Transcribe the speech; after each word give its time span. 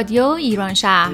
رادیو 0.00 0.24
ایران 0.24 0.74
شهر. 0.74 1.10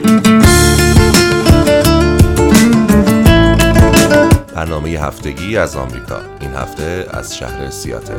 برنامه 4.54 4.88
هفتگی 4.88 5.57
از 5.57 5.77
آمریکا. 5.77 6.36
هفته 6.57 7.07
از 7.11 7.36
شهر 7.36 7.70
سیاتل. 7.70 8.16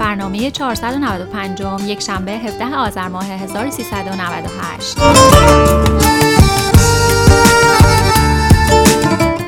برنامه 0.00 0.50
495 0.50 1.62
یک 1.86 2.00
شنبه 2.00 2.32
17 2.32 2.76
آذر 2.76 3.08
ماه 3.08 3.24
1398 3.24 4.98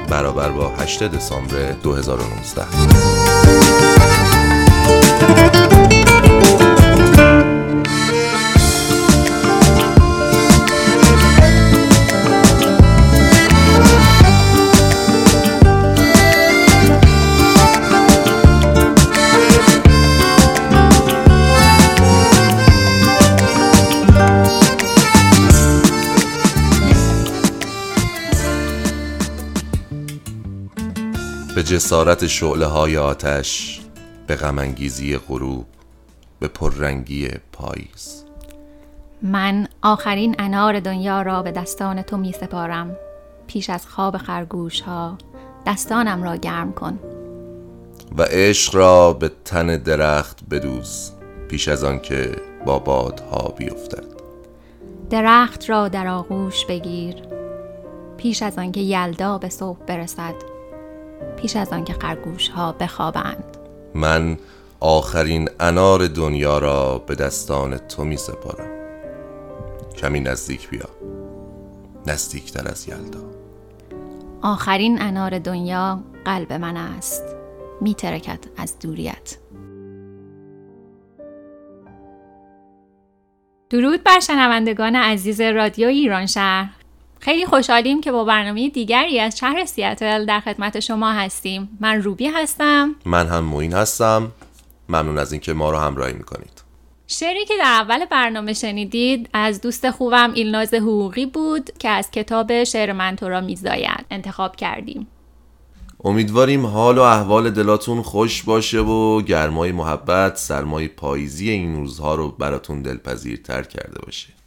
برابر 0.08 0.48
با 0.48 0.68
8 0.68 1.02
دسامبر 1.02 1.72
2019 1.72 2.62
جسارت 31.70 32.26
شعله 32.26 32.66
های 32.66 32.96
آتش 32.96 33.80
به 34.26 34.36
غمانگیزی 34.36 35.16
غروب 35.16 35.66
به 36.40 36.48
پررنگی 36.48 37.28
پاییز. 37.52 38.24
من 39.22 39.68
آخرین 39.82 40.36
انار 40.38 40.80
دنیا 40.80 41.22
را 41.22 41.42
به 41.42 41.52
دستان 41.52 42.02
تو 42.02 42.16
می 42.16 42.32
سپارم. 42.32 42.96
پیش 43.46 43.70
از 43.70 43.86
خواب 43.86 44.16
خرگوش 44.16 44.80
ها 44.80 45.18
دستانم 45.66 46.22
را 46.22 46.36
گرم 46.36 46.72
کن. 46.72 46.98
و 48.18 48.22
عشق 48.22 48.74
را 48.74 49.12
به 49.12 49.30
تن 49.44 49.76
درخت 49.76 50.38
بدوز 50.50 51.10
پیش 51.48 51.68
از 51.68 51.84
آنکه 51.84 52.36
با 52.66 52.78
بادها 52.78 53.48
بیفتد. 53.48 54.06
درخت 55.10 55.70
را 55.70 55.88
در 55.88 56.06
آغوش 56.06 56.64
بگیر 56.66 57.14
پیش 58.16 58.42
از 58.42 58.58
آنکه 58.58 58.80
یلدا 58.80 59.38
به 59.38 59.48
صبح 59.48 59.78
برسد. 59.86 60.49
پیش 61.36 61.56
از 61.56 61.72
آنکه 61.72 61.92
خرگوش 61.92 62.48
ها 62.48 62.72
بخوابند. 62.72 63.56
من 63.94 64.38
آخرین 64.80 65.48
انار 65.60 66.06
دنیا 66.06 66.58
را 66.58 66.98
به 66.98 67.14
دستان 67.14 67.76
تو 67.78 68.04
می 68.04 68.16
سپارم. 68.16 68.70
کمی 69.96 70.20
نزدیک 70.20 70.68
بیا. 70.68 70.88
نزدیکتر 72.06 72.68
از 72.68 72.88
یلدا. 72.88 73.20
آخرین 74.42 75.02
انار 75.02 75.38
دنیا 75.38 76.00
قلب 76.24 76.52
من 76.52 76.76
است. 76.76 77.24
می 77.80 77.94
ترکت 77.94 78.38
از 78.56 78.78
دوریت. 78.78 79.36
درود 83.70 84.04
بر 84.04 84.20
شنوندگان 84.20 84.96
عزیز 84.96 85.40
رادیو 85.40 85.88
ایران 85.88 86.26
شهر. 86.26 86.79
خیلی 87.22 87.46
خوشحالیم 87.46 88.00
که 88.00 88.12
با 88.12 88.24
برنامه 88.24 88.68
دیگری 88.68 89.20
از 89.20 89.38
شهر 89.38 89.64
سیاتل 89.64 90.26
در 90.26 90.40
خدمت 90.40 90.80
شما 90.80 91.12
هستیم. 91.12 91.78
من 91.80 92.02
روبی 92.02 92.26
هستم. 92.26 92.94
من 93.04 93.26
هم 93.26 93.44
موین 93.44 93.72
هستم. 93.72 94.32
ممنون 94.88 95.18
از 95.18 95.32
اینکه 95.32 95.52
ما 95.52 95.70
رو 95.70 95.78
همراهی 95.78 96.12
می‌کنید. 96.12 96.62
شعری 97.06 97.44
که 97.44 97.54
در 97.58 97.64
اول 97.64 98.04
برنامه 98.04 98.52
شنیدید 98.52 99.28
از 99.32 99.60
دوست 99.60 99.90
خوبم 99.90 100.32
ایلناز 100.34 100.74
حقوقی 100.74 101.26
بود 101.26 101.70
که 101.78 101.88
از 101.88 102.10
کتاب 102.10 102.64
شعر 102.64 102.92
من 102.92 103.16
تو 103.16 103.28
را 103.28 103.40
میزاید. 103.40 104.06
انتخاب 104.10 104.56
کردیم. 104.56 105.06
امیدواریم 106.04 106.66
حال 106.66 106.98
و 106.98 107.02
احوال 107.02 107.50
دلاتون 107.50 108.02
خوش 108.02 108.42
باشه 108.42 108.78
و 108.78 109.22
گرمای 109.22 109.72
محبت 109.72 110.36
سرمای 110.36 110.88
پاییزی 110.88 111.50
این 111.50 111.76
روزها 111.76 112.14
رو 112.14 112.28
براتون 112.28 112.82
دلپذیرتر 112.82 113.62
کرده 113.62 114.00
باشه. 114.06 114.39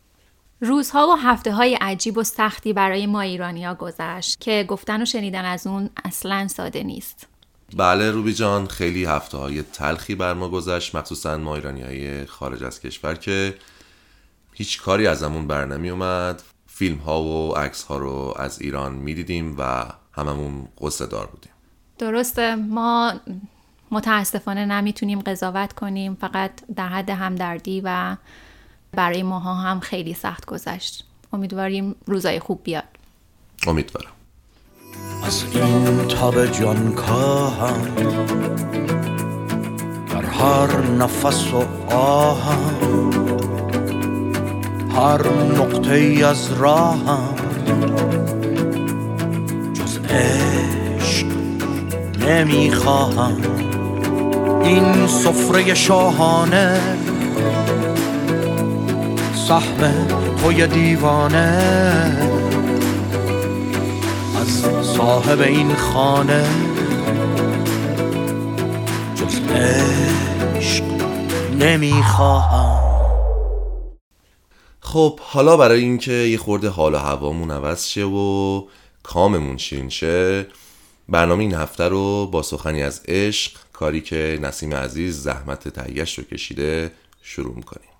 روزها 0.63 1.07
و 1.07 1.15
هفته 1.15 1.53
های 1.53 1.75
عجیب 1.81 2.17
و 2.17 2.23
سختی 2.23 2.73
برای 2.73 3.05
ما 3.05 3.21
ایرانیا 3.21 3.75
گذشت 3.75 4.39
که 4.39 4.65
گفتن 4.67 5.01
و 5.01 5.05
شنیدن 5.05 5.45
از 5.45 5.67
اون 5.67 5.89
اصلا 6.05 6.47
ساده 6.47 6.83
نیست. 6.83 7.27
بله 7.77 8.11
روبی 8.11 8.33
جان 8.33 8.67
خیلی 8.67 9.05
هفته 9.05 9.37
های 9.37 9.61
تلخی 9.61 10.15
بر 10.15 10.33
ما 10.33 10.49
گذشت 10.49 10.95
مخصوصا 10.95 11.37
ما 11.37 11.55
ایرانی 11.55 11.81
های 11.81 12.25
خارج 12.25 12.63
از 12.63 12.79
کشور 12.79 13.15
که 13.15 13.55
هیچ 14.53 14.81
کاری 14.81 15.07
ازمون 15.07 15.47
بر 15.47 15.65
نمی 15.65 15.89
اومد. 15.89 16.41
فیلم 16.67 16.97
ها 16.97 17.23
و 17.23 17.51
عکس 17.57 17.83
ها 17.83 17.97
رو 17.97 18.33
از 18.37 18.61
ایران 18.61 18.93
می‌دیدیم 18.93 19.55
و 19.59 19.85
هممون 20.11 20.67
قصه 20.81 21.05
دار 21.05 21.25
بودیم. 21.25 21.51
درسته 21.97 22.55
ما 22.55 23.13
متاسفانه 23.91 24.65
نمی‌تونیم 24.65 25.19
قضاوت 25.19 25.73
کنیم 25.73 26.15
فقط 26.15 26.51
در 26.75 26.87
حد 26.87 27.09
همدردی 27.09 27.81
و 27.85 28.17
برای 28.95 29.23
ماها 29.23 29.53
هم 29.53 29.79
خیلی 29.79 30.13
سخت 30.13 30.45
گذشت. 30.45 31.05
امیدواریم 31.33 31.95
روزای 32.05 32.39
خوب 32.39 32.59
بیاد. 32.63 32.83
امیدوارم. 33.67 34.11
از 35.23 35.43
این 35.53 36.07
تاب 36.07 36.45
جان 36.45 36.93
کاهم 36.93 37.81
در 40.09 40.25
هر 40.25 40.81
نفس 40.81 41.53
و 41.53 41.93
آهم 41.95 43.09
هر 44.95 45.27
نقطه 45.57 45.93
ای 45.93 46.23
از 46.23 46.51
راهم 46.51 47.35
جز 49.73 49.97
عشق 49.97 51.27
نمی‌خواهم. 52.19 53.41
این 54.63 55.07
سفره 55.07 55.73
شاهانه 55.73 56.81
سهم 59.47 60.07
توی 60.37 60.67
دیوانه. 60.67 61.37
از 64.41 64.47
صاحب 64.85 65.41
این 65.41 65.75
خانه 65.75 66.45
جز 69.15 69.39
عشق 69.55 70.83
نمی‌خواهم. 71.59 72.83
خب 74.79 75.19
حالا 75.19 75.57
برای 75.57 75.79
اینکه 75.79 76.11
یه 76.11 76.37
خورده 76.37 76.69
حال 76.69 76.93
و 76.93 76.97
هوامون 76.97 77.51
عوض 77.51 77.85
شه 77.85 78.03
و 78.03 78.63
کاممون 79.03 79.57
شیرین 79.57 79.89
شه 79.89 80.45
برنامه 81.09 81.41
این 81.43 81.53
هفته 81.53 81.83
رو 81.83 82.27
با 82.27 82.41
سخنی 82.41 82.83
از 82.83 83.01
عشق 83.07 83.51
کاری 83.73 84.01
که 84.01 84.39
نسیم 84.41 84.73
عزیز 84.73 85.23
زحمت 85.23 85.67
تهیهش 85.67 86.17
رو 86.17 86.23
کشیده 86.23 86.91
شروع 87.21 87.55
می‌کنیم. 87.55 87.92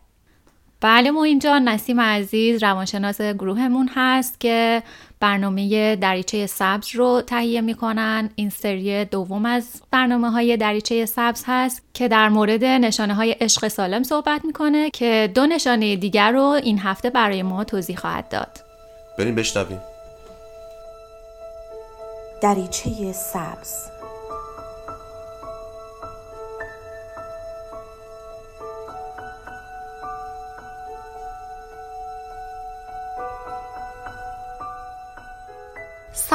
بله 0.83 1.11
ما 1.11 1.23
اینجا 1.23 1.59
نسیم 1.59 2.01
عزیز 2.01 2.63
روانشناس 2.63 3.21
گروهمون 3.21 3.89
هست 3.95 4.39
که 4.39 4.83
برنامه 5.19 5.95
دریچه 5.95 6.45
سبز 6.45 6.95
رو 6.95 7.21
تهیه 7.21 7.61
می‌کنن. 7.61 8.29
این 8.35 8.49
سری 8.49 9.05
دوم 9.05 9.45
از 9.45 9.81
برنامه 9.91 10.29
های 10.29 10.57
دریچه 10.57 11.05
سبز 11.05 11.43
هست 11.47 11.81
که 11.93 12.07
در 12.07 12.29
مورد 12.29 12.63
نشانه 12.63 13.13
های 13.13 13.31
عشق 13.31 13.67
سالم 13.67 14.03
صحبت 14.03 14.45
می‌کنه 14.45 14.89
که 14.89 15.31
دو 15.35 15.45
نشانه 15.45 15.95
دیگر 15.95 16.31
رو 16.31 16.43
این 16.43 16.79
هفته 16.79 17.09
برای 17.09 17.43
ما 17.43 17.63
توضیح 17.63 17.97
خواهد 17.97 18.29
داد. 18.29 18.59
بریم 19.17 19.35
بشنویم. 19.35 19.81
دریچه 22.41 23.11
سبز 23.11 23.92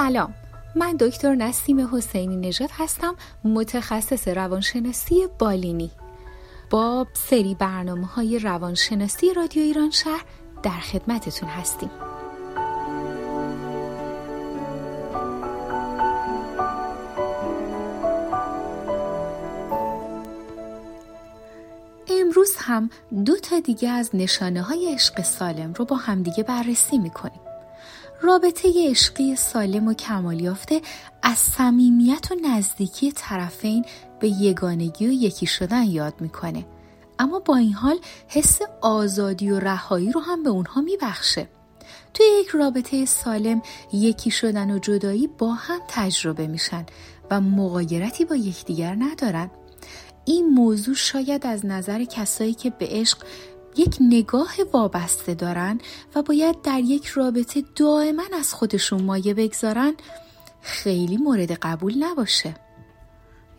سلام. 0.09 0.35
من 0.75 0.97
دکتر 1.01 1.35
نسیم 1.35 1.97
حسینی 1.97 2.37
نژاد 2.37 2.71
هستم 2.73 3.17
متخصص 3.45 4.29
روانشناسی 4.29 5.29
بالینی. 5.39 5.91
با 6.71 7.07
سری 7.13 7.55
برنامه 7.55 8.07
های 8.07 8.39
روانشناسی 8.39 9.35
رادیو 9.35 9.63
ایران 9.63 9.91
شهر 9.91 10.25
در 10.63 10.71
خدمتتون 10.71 11.49
هستیم. 11.49 11.91
امروز 22.09 22.57
هم 22.59 22.91
دو 23.25 23.37
تا 23.37 23.61
دیگه 23.61 23.89
از 23.89 24.11
نشانه 24.15 24.63
های 24.63 24.95
عشق 24.95 25.23
سالم 25.23 25.73
رو 25.73 25.85
با 25.85 25.97
همدیگه 25.97 26.43
بررسی 26.43 26.99
می‌کنیم. 26.99 27.48
رابطه 28.23 28.91
عشقی 28.91 29.37
سالم 29.37 29.88
و 29.88 29.94
کمال 29.94 30.41
یافته 30.41 30.81
از 31.23 31.38
صمیمیت 31.38 32.29
و 32.31 32.35
نزدیکی 32.35 33.12
طرفین 33.12 33.85
به 34.20 34.29
یگانگی 34.29 35.06
و 35.06 35.12
یکی 35.12 35.47
شدن 35.47 35.82
یاد 35.82 36.15
می‌کنه. 36.20 36.67
اما 37.19 37.38
با 37.38 37.56
این 37.56 37.73
حال 37.73 37.99
حس 38.29 38.59
آزادی 38.81 39.50
و 39.50 39.59
رهایی 39.59 40.12
رو 40.12 40.20
هم 40.20 40.43
به 40.43 40.50
اونها 40.50 40.81
میبخشه. 40.81 41.49
توی 42.15 42.26
یک 42.41 42.49
رابطه 42.49 43.05
سالم 43.05 43.62
یکی 43.93 44.31
شدن 44.31 44.71
و 44.71 44.79
جدایی 44.79 45.26
با 45.26 45.53
هم 45.53 45.81
تجربه 45.88 46.47
میشن 46.47 46.87
و 47.31 47.41
مقایرتی 47.41 48.25
با 48.25 48.37
یکدیگر 48.37 48.97
ندارن. 48.99 49.50
این 50.25 50.49
موضوع 50.49 50.94
شاید 50.94 51.47
از 51.47 51.67
نظر 51.67 52.05
کسایی 52.05 52.55
که 52.55 52.71
به 52.71 52.87
عشق 52.91 53.19
یک 53.76 53.97
نگاه 54.00 54.55
وابسته 54.73 55.35
دارن 55.35 55.81
و 56.15 56.23
باید 56.23 56.62
در 56.62 56.81
یک 56.81 57.06
رابطه 57.06 57.65
دائما 57.76 58.23
از 58.38 58.55
خودشون 58.55 59.03
مایه 59.03 59.35
بگذارن 59.35 59.94
خیلی 60.61 61.17
مورد 61.17 61.53
قبول 61.53 62.05
نباشه. 62.05 62.55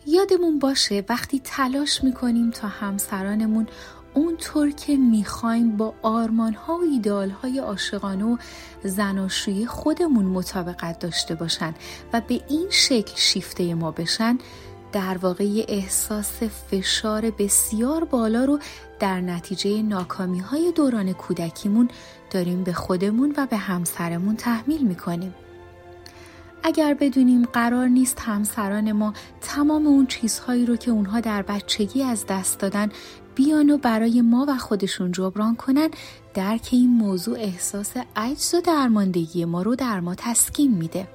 یادمون 0.07 0.59
باشه 0.59 1.03
وقتی 1.09 1.41
تلاش 1.43 2.03
می‌کنیم 2.03 2.51
تا 2.51 2.67
همسرانمون 2.67 3.67
اونطور 4.13 4.71
که 4.71 4.97
می‌خوایم 4.97 5.77
با 5.77 5.93
آرمان 6.01 6.53
ها 6.53 6.77
و 6.77 6.81
ایدال 6.81 7.29
های 7.29 7.59
عاشقانه 7.59 8.25
و 8.25 8.37
زناشویی 8.83 9.65
خودمون 9.65 10.25
مطابقت 10.25 10.99
داشته 10.99 11.35
باشن 11.35 11.73
و 12.13 12.21
به 12.27 12.41
این 12.49 12.67
شکل 12.69 13.15
شیفته 13.15 13.73
ما 13.73 13.91
بشن 13.91 14.37
در 14.91 15.17
واقع 15.17 15.65
احساس 15.67 16.43
فشار 16.43 17.31
بسیار 17.31 18.03
بالا 18.03 18.45
رو 18.45 18.59
در 18.99 19.21
نتیجه 19.21 19.81
ناکامی 19.81 20.39
های 20.39 20.71
دوران 20.75 21.13
کودکیمون 21.13 21.89
داریم 22.31 22.63
به 22.63 22.73
خودمون 22.73 23.33
و 23.37 23.45
به 23.45 23.57
همسرمون 23.57 24.35
تحمیل 24.35 24.81
می‌کنیم. 24.87 25.35
اگر 26.63 26.93
بدونیم 26.93 27.45
قرار 27.45 27.87
نیست 27.87 28.19
همسران 28.19 28.91
ما 28.91 29.13
تمام 29.41 29.87
اون 29.87 30.07
چیزهایی 30.07 30.65
رو 30.65 30.75
که 30.75 30.91
اونها 30.91 31.19
در 31.19 31.41
بچگی 31.41 32.03
از 32.03 32.25
دست 32.25 32.59
دادن 32.59 32.91
بیان 33.35 33.69
و 33.69 33.77
برای 33.77 34.21
ما 34.21 34.45
و 34.49 34.57
خودشون 34.57 35.11
جبران 35.11 35.55
کنن 35.55 35.89
درک 36.33 36.69
این 36.71 36.89
موضوع 36.89 37.39
احساس 37.39 37.93
عجز 38.15 38.53
و 38.53 38.61
درماندگی 38.61 39.45
ما 39.45 39.61
رو 39.61 39.75
در 39.75 39.99
ما 39.99 40.15
تسکین 40.15 40.71
میده 40.71 41.07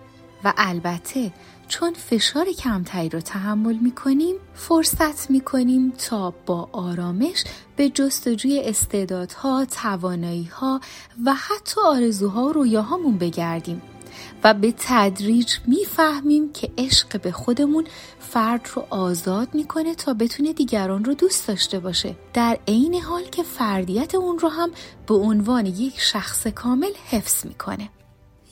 و 0.45 0.53
البته 0.57 1.33
چون 1.75 1.95
فشار 1.95 2.47
کمتری 2.53 3.09
رو 3.09 3.21
تحمل 3.21 3.77
می 3.77 3.91
کنیم 3.91 4.35
فرصت 4.55 5.31
می 5.31 5.41
کنیم 5.41 5.91
تا 5.91 6.35
با 6.47 6.69
آرامش 6.73 7.45
به 7.77 7.89
جستجوی 7.89 8.63
استعدادها، 8.65 9.65
تواناییها 9.65 10.81
و 11.25 11.35
حتی 11.35 11.81
آرزوها 11.87 12.45
و 12.45 12.53
رویاهامون 12.53 13.19
بگردیم 13.19 13.83
و 14.45 14.55
به 14.55 14.75
تدریج 14.79 15.53
می‌فهمیم 15.67 16.53
که 16.53 16.71
عشق 16.79 17.21
به 17.21 17.33
خودمون 17.33 17.85
فرد 18.21 18.69
رو 18.75 18.87
آزاد 18.91 19.55
می‌کنه 19.55 19.95
تا 19.95 20.15
بتونه 20.15 20.53
دیگران 20.53 21.05
رو 21.05 21.15
دوست 21.15 21.49
داشته 21.49 21.79
باشه. 21.79 22.17
در 22.35 22.59
عین 22.69 22.95
حال 22.95 23.23
که 23.23 23.43
فردیت 23.43 24.15
اون 24.15 24.39
رو 24.39 24.49
هم 24.49 24.71
به 25.07 25.15
عنوان 25.15 25.67
یک 25.67 26.01
شخص 26.01 26.47
کامل 26.47 26.93
حفظ 27.11 27.47
می‌کنه. 27.47 27.89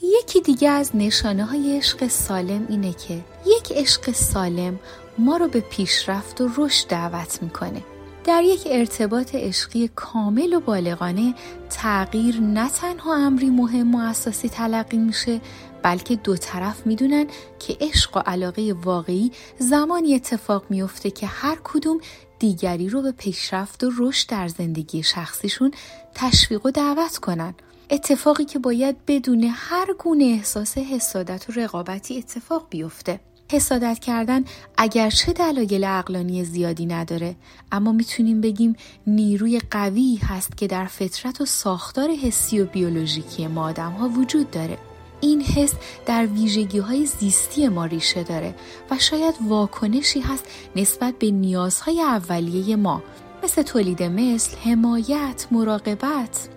یکی 0.03 0.41
دیگه 0.41 0.69
از 0.69 0.91
نشانه 0.93 1.45
های 1.45 1.77
عشق 1.77 2.07
سالم 2.07 2.65
اینه 2.69 2.93
که 2.93 3.25
یک 3.45 3.71
عشق 3.71 4.11
سالم 4.11 4.79
ما 5.17 5.37
رو 5.37 5.47
به 5.47 5.59
پیشرفت 5.59 6.41
و 6.41 6.49
رشد 6.57 6.87
دعوت 6.87 7.43
می‌کنه. 7.43 7.83
در 8.23 8.43
یک 8.43 8.61
ارتباط 8.65 9.35
عشقی 9.35 9.89
کامل 9.95 10.53
و 10.53 10.59
بالغانه 10.59 11.35
تغییر 11.69 12.39
نه 12.39 12.69
تنها 12.69 13.15
امری 13.15 13.49
مهم 13.49 13.95
و 13.95 13.99
اساسی 13.99 14.49
تلقی 14.49 14.97
میشه 14.97 15.41
بلکه 15.83 16.15
دو 16.15 16.37
طرف 16.37 16.87
می‌دونن 16.87 17.27
که 17.59 17.77
عشق 17.81 18.17
و 18.17 18.19
علاقه 18.19 18.75
واقعی 18.83 19.31
زمانی 19.59 20.15
اتفاق 20.15 20.65
میفته 20.69 21.11
که 21.11 21.27
هر 21.27 21.57
کدوم 21.63 21.99
دیگری 22.39 22.89
رو 22.89 23.01
به 23.01 23.11
پیشرفت 23.11 23.83
و 23.83 23.91
رشد 23.97 24.29
در 24.29 24.47
زندگی 24.47 25.03
شخصیشون 25.03 25.71
تشویق 26.15 26.65
و 26.65 26.71
دعوت 26.71 27.17
کنن. 27.17 27.55
اتفاقی 27.89 28.45
که 28.45 28.59
باید 28.59 28.95
بدون 29.07 29.49
هر 29.53 29.93
گونه 29.99 30.23
احساس 30.23 30.77
حسادت 30.77 31.49
و 31.49 31.51
رقابتی 31.51 32.17
اتفاق 32.17 32.67
بیفته. 32.69 33.19
حسادت 33.51 33.99
کردن 33.99 34.43
اگرچه 34.77 35.33
دلایل 35.33 35.83
اقلانی 35.83 36.43
زیادی 36.43 36.85
نداره 36.85 37.35
اما 37.71 37.91
می‌تونیم 37.91 38.41
بگیم 38.41 38.75
نیروی 39.07 39.61
قوی 39.71 40.15
هست 40.15 40.57
که 40.57 40.67
در 40.67 40.85
فطرت 40.85 41.41
و 41.41 41.45
ساختار 41.45 42.09
حسی 42.09 42.59
و 42.59 42.65
بیولوژیکی 42.65 43.47
ما 43.47 43.65
آدم 43.65 43.91
ها 43.91 44.09
وجود 44.09 44.51
داره. 44.51 44.77
این 45.21 45.41
حس 45.41 45.73
در 46.05 46.25
ویژگی 46.25 46.79
های 46.79 47.05
زیستی 47.05 47.67
ما 47.67 47.85
ریشه 47.85 48.23
داره 48.23 48.55
و 48.91 48.97
شاید 48.99 49.35
واکنشی 49.47 50.19
هست 50.19 50.45
نسبت 50.75 51.13
به 51.19 51.31
نیازهای 51.31 52.01
اولیه 52.01 52.75
ما 52.75 53.03
مثل 53.43 53.61
تولید 53.61 54.03
مثل، 54.03 54.57
حمایت، 54.57 55.47
مراقبت. 55.51 56.49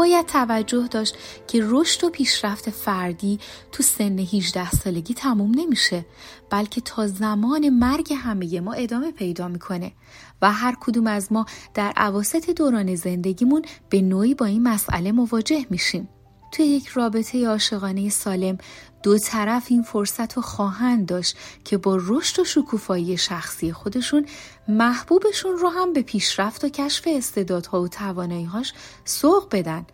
باید 0.00 0.26
توجه 0.26 0.88
داشت 0.90 1.16
که 1.46 1.62
رشد 1.68 2.04
و 2.04 2.10
پیشرفت 2.10 2.70
فردی 2.70 3.38
تو 3.72 3.82
سن 3.82 4.18
18 4.18 4.70
سالگی 4.70 5.14
تموم 5.14 5.52
نمیشه 5.54 6.06
بلکه 6.50 6.80
تا 6.80 7.06
زمان 7.06 7.68
مرگ 7.68 8.12
همه 8.12 8.60
ما 8.60 8.72
ادامه 8.72 9.12
پیدا 9.12 9.48
می‌کنه 9.48 9.92
و 10.42 10.52
هر 10.52 10.76
کدوم 10.80 11.06
از 11.06 11.32
ما 11.32 11.46
در 11.74 11.92
عواسط 11.96 12.50
دوران 12.50 12.94
زندگیمون 12.94 13.62
به 13.88 14.00
نوعی 14.00 14.34
با 14.34 14.46
این 14.46 14.62
مسئله 14.62 15.12
مواجه 15.12 15.66
میشیم. 15.70 16.08
توی 16.52 16.64
یک 16.64 16.86
رابطه 16.88 17.46
عاشقانه 17.46 18.08
سالم 18.08 18.58
دو 19.02 19.18
طرف 19.18 19.66
این 19.70 19.82
فرصت 19.82 20.32
رو 20.36 20.42
خواهند 20.42 21.06
داشت 21.06 21.36
که 21.64 21.76
با 21.76 21.98
رشد 22.00 22.40
و 22.40 22.44
شکوفایی 22.44 23.16
شخصی 23.16 23.72
خودشون 23.72 24.26
محبوبشون 24.68 25.56
رو 25.56 25.68
هم 25.68 25.92
به 25.92 26.02
پیشرفت 26.02 26.64
و 26.64 26.68
کشف 26.68 27.04
استعدادها 27.06 27.82
و 27.82 27.88
تواناییهاش 27.88 28.72
سوق 29.04 29.48
بدن 29.52 29.86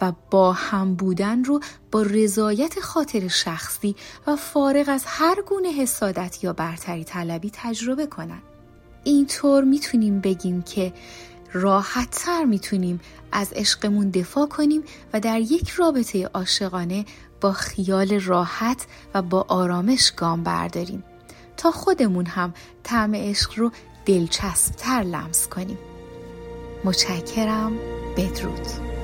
و 0.00 0.12
با 0.30 0.52
هم 0.52 0.94
بودن 0.94 1.44
رو 1.44 1.60
با 1.92 2.02
رضایت 2.02 2.80
خاطر 2.80 3.28
شخصی 3.28 3.96
و 4.26 4.36
فارغ 4.36 4.88
از 4.88 5.04
هر 5.06 5.42
گونه 5.42 5.68
حسادت 5.68 6.44
یا 6.44 6.52
برتری 6.52 7.04
طلبی 7.04 7.50
تجربه 7.54 8.06
کنن. 8.06 8.42
اینطور 9.04 9.64
می‌تونیم 9.64 10.20
بگیم 10.20 10.62
که 10.62 10.92
راحت 11.52 12.10
تر 12.10 12.44
می‌تونیم 12.44 13.00
از 13.32 13.52
عشقمون 13.52 14.10
دفاع 14.10 14.46
کنیم 14.46 14.82
و 15.12 15.20
در 15.20 15.40
یک 15.40 15.68
رابطه 15.70 16.26
عاشقانه 16.26 17.04
با 17.40 17.52
خیال 17.52 18.20
راحت 18.20 18.86
و 19.14 19.22
با 19.22 19.44
آرامش 19.48 20.12
گام 20.16 20.42
برداریم. 20.42 21.04
تا 21.56 21.70
خودمون 21.70 22.26
هم 22.26 22.54
طعم 22.82 23.14
عشق 23.14 23.58
رو 23.58 23.70
دلچسبتر 24.06 25.02
لمس 25.02 25.48
کنیم. 25.48 25.78
متشکرم. 26.84 27.72
بدرود. 28.16 28.95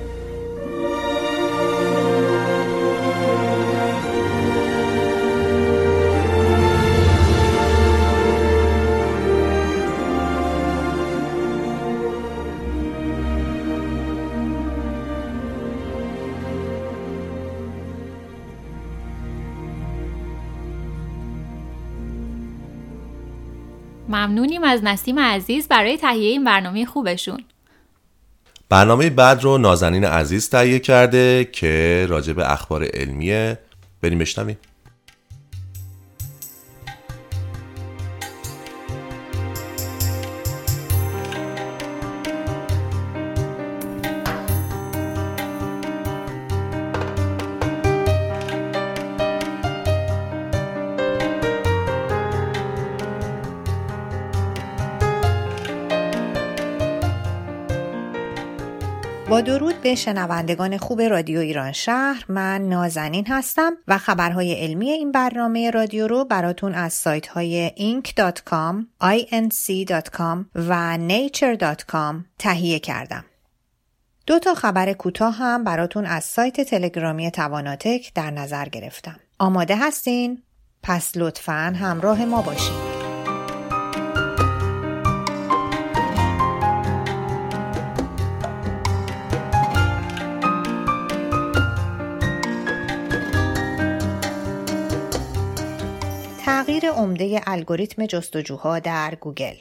ممنونیم 24.23 24.65
از 24.65 24.85
نسیم 24.85 25.19
عزیز 25.19 25.69
برای 25.69 25.97
تهیه 25.97 26.31
این 26.31 26.45
برنامه 26.45 26.85
خوبشون. 26.85 27.45
برنامه 28.69 29.11
بعد 29.11 29.43
رو 29.43 29.59
نازنین 29.59 30.05
عزیز 30.05 30.51
تهیه 30.51 30.79
کرده 30.79 31.49
که 31.53 32.07
راجع 32.09 32.33
به 32.33 32.53
اخبار 32.53 32.85
علمیه. 32.95 33.59
بریم 34.03 34.19
بشنویم. 34.19 34.57
شنوندگان 59.95 60.79
خوب 60.79 61.01
رادیو 61.01 61.41
ایران 61.41 61.73
شهر 61.73 62.25
من 62.29 62.69
نازنین 62.69 63.27
هستم 63.29 63.73
و 63.89 63.99
خبرهای 63.99 64.55
علمی 64.55 64.91
این 64.91 65.13
برنامه 65.13 65.71
رادیو 65.71 66.07
رو 66.07 66.25
براتون 66.25 66.75
از 66.75 66.93
سایت 66.93 67.27
های 67.27 67.71
ink.com, 67.71 68.87
inc.com 69.03 70.45
و 70.55 70.99
nature.com 71.09 72.25
تهیه 72.39 72.79
کردم. 72.79 73.25
دو 74.27 74.39
تا 74.39 74.55
خبر 74.55 74.93
کوتاه 74.93 75.35
هم 75.35 75.65
براتون 75.65 76.07
از 76.07 76.25
سایت 76.25 76.61
تلگرامی 76.61 77.31
تواناتک 77.31 78.13
در 78.15 78.31
نظر 78.31 78.69
گرفتم. 78.69 79.21
آماده 79.39 79.77
هستین؟ 79.77 80.43
پس 80.83 81.13
لطفاً 81.17 81.75
همراه 81.81 82.25
ما 82.25 82.43
باشین. 82.43 82.92
تغییر 96.73 96.93
عمده 96.93 97.41
الگوریتم 97.47 98.07
جستجوها 98.07 98.79
در 98.79 99.15
گوگل 99.15 99.55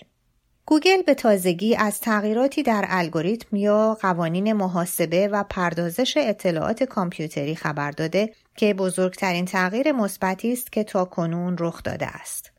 گوگل 0.65 1.01
به 1.01 1.13
تازگی 1.13 1.75
از 1.75 1.99
تغییراتی 1.99 2.63
در 2.63 2.85
الگوریتم 2.87 3.55
یا 3.55 3.97
قوانین 4.01 4.53
محاسبه 4.53 5.27
و 5.27 5.43
پردازش 5.43 6.17
اطلاعات 6.17 6.83
کامپیوتری 6.83 7.55
خبر 7.55 7.91
داده 7.91 8.33
که 8.57 8.73
بزرگترین 8.73 9.45
تغییر 9.45 9.91
مثبتی 9.91 10.53
است 10.53 10.71
که 10.71 10.83
تا 10.83 11.05
کنون 11.05 11.55
رخ 11.59 11.83
داده 11.83 12.07
است. 12.07 12.51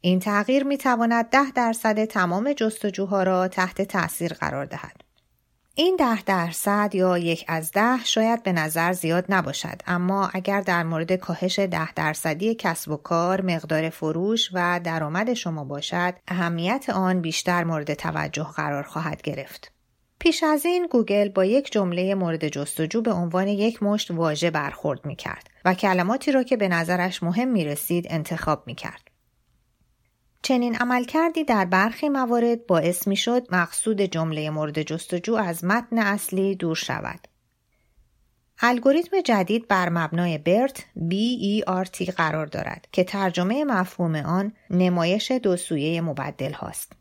این 0.00 0.18
تغییر 0.18 0.64
می 0.64 0.76
تواند 0.76 1.24
ده 1.24 1.50
درصد 1.50 2.04
تمام 2.04 2.52
جستجوها 2.52 3.22
را 3.22 3.48
تحت 3.48 3.82
تاثیر 3.82 4.32
قرار 4.32 4.64
دهد. 4.64 5.09
این 5.74 5.96
ده 5.96 6.22
درصد 6.22 6.90
یا 6.94 7.18
یک 7.18 7.44
از 7.48 7.70
ده 7.70 8.04
شاید 8.04 8.42
به 8.42 8.52
نظر 8.52 8.92
زیاد 8.92 9.24
نباشد 9.28 9.82
اما 9.86 10.30
اگر 10.34 10.60
در 10.60 10.82
مورد 10.82 11.12
کاهش 11.12 11.58
ده 11.58 11.92
درصدی 11.92 12.54
کسب 12.54 12.90
و 12.90 12.96
کار 12.96 13.40
مقدار 13.40 13.90
فروش 13.90 14.50
و 14.52 14.80
درآمد 14.84 15.34
شما 15.34 15.64
باشد 15.64 16.14
اهمیت 16.28 16.90
آن 16.90 17.20
بیشتر 17.20 17.64
مورد 17.64 17.94
توجه 17.94 18.46
قرار 18.56 18.82
خواهد 18.82 19.22
گرفت 19.22 19.72
پیش 20.18 20.42
از 20.42 20.66
این 20.66 20.86
گوگل 20.86 21.28
با 21.28 21.44
یک 21.44 21.72
جمله 21.72 22.14
مورد 22.14 22.48
جستجو 22.48 23.02
به 23.02 23.12
عنوان 23.12 23.48
یک 23.48 23.82
مشت 23.82 24.10
واژه 24.10 24.50
برخورد 24.50 25.06
می 25.06 25.16
کرد 25.16 25.50
و 25.64 25.74
کلماتی 25.74 26.32
را 26.32 26.42
که 26.42 26.56
به 26.56 26.68
نظرش 26.68 27.22
مهم 27.22 27.48
می 27.48 27.64
رسید 27.64 28.06
انتخاب 28.10 28.62
می 28.66 28.74
کرد. 28.74 29.09
چنین 30.42 30.76
عملکردی 30.76 31.44
در 31.44 31.64
برخی 31.64 32.08
موارد 32.08 32.66
باعث 32.66 33.08
می 33.08 33.16
شد 33.16 33.46
مقصود 33.54 34.00
جمله 34.00 34.50
مورد 34.50 34.82
جستجو 34.82 35.34
از 35.34 35.64
متن 35.64 35.98
اصلی 35.98 36.54
دور 36.54 36.76
شود. 36.76 37.28
الگوریتم 38.62 39.20
جدید 39.20 39.68
بر 39.68 39.88
مبنای 39.88 40.38
برت 40.38 40.84
BERT 40.98 42.10
قرار 42.16 42.46
دارد 42.46 42.88
که 42.92 43.04
ترجمه 43.04 43.64
مفهوم 43.64 44.14
آن 44.14 44.52
نمایش 44.70 45.30
دو 45.30 45.56
سویه 45.56 46.00
مبدل 46.00 46.52
هاست. 46.52 46.92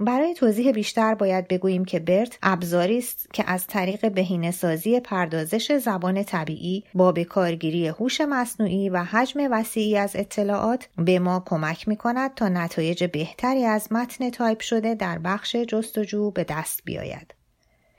برای 0.00 0.34
توضیح 0.34 0.72
بیشتر 0.72 1.14
باید 1.14 1.48
بگوییم 1.48 1.84
که 1.84 1.98
BERT 1.98 2.38
ابزاری 2.42 2.98
است 2.98 3.28
که 3.32 3.44
از 3.46 3.66
طریق 3.66 4.12
بهینه‌سازی 4.12 5.00
پردازش 5.00 5.72
زبان 5.72 6.22
طبیعی 6.22 6.84
با 6.94 7.12
بکارگیری 7.12 7.88
هوش 7.88 8.20
مصنوعی 8.20 8.88
و 8.88 8.98
حجم 8.98 9.48
وسیعی 9.50 9.96
از 9.96 10.16
اطلاعات 10.16 10.88
به 10.98 11.18
ما 11.18 11.42
کمک 11.46 11.88
می 11.88 11.96
کند 11.96 12.34
تا 12.34 12.48
نتایج 12.48 13.04
بهتری 13.04 13.64
از 13.64 13.92
متن 13.92 14.30
تایپ 14.30 14.60
شده 14.60 14.94
در 14.94 15.18
بخش 15.18 15.56
جستجو 15.56 16.30
به 16.30 16.44
دست 16.44 16.80
بیاید. 16.84 17.34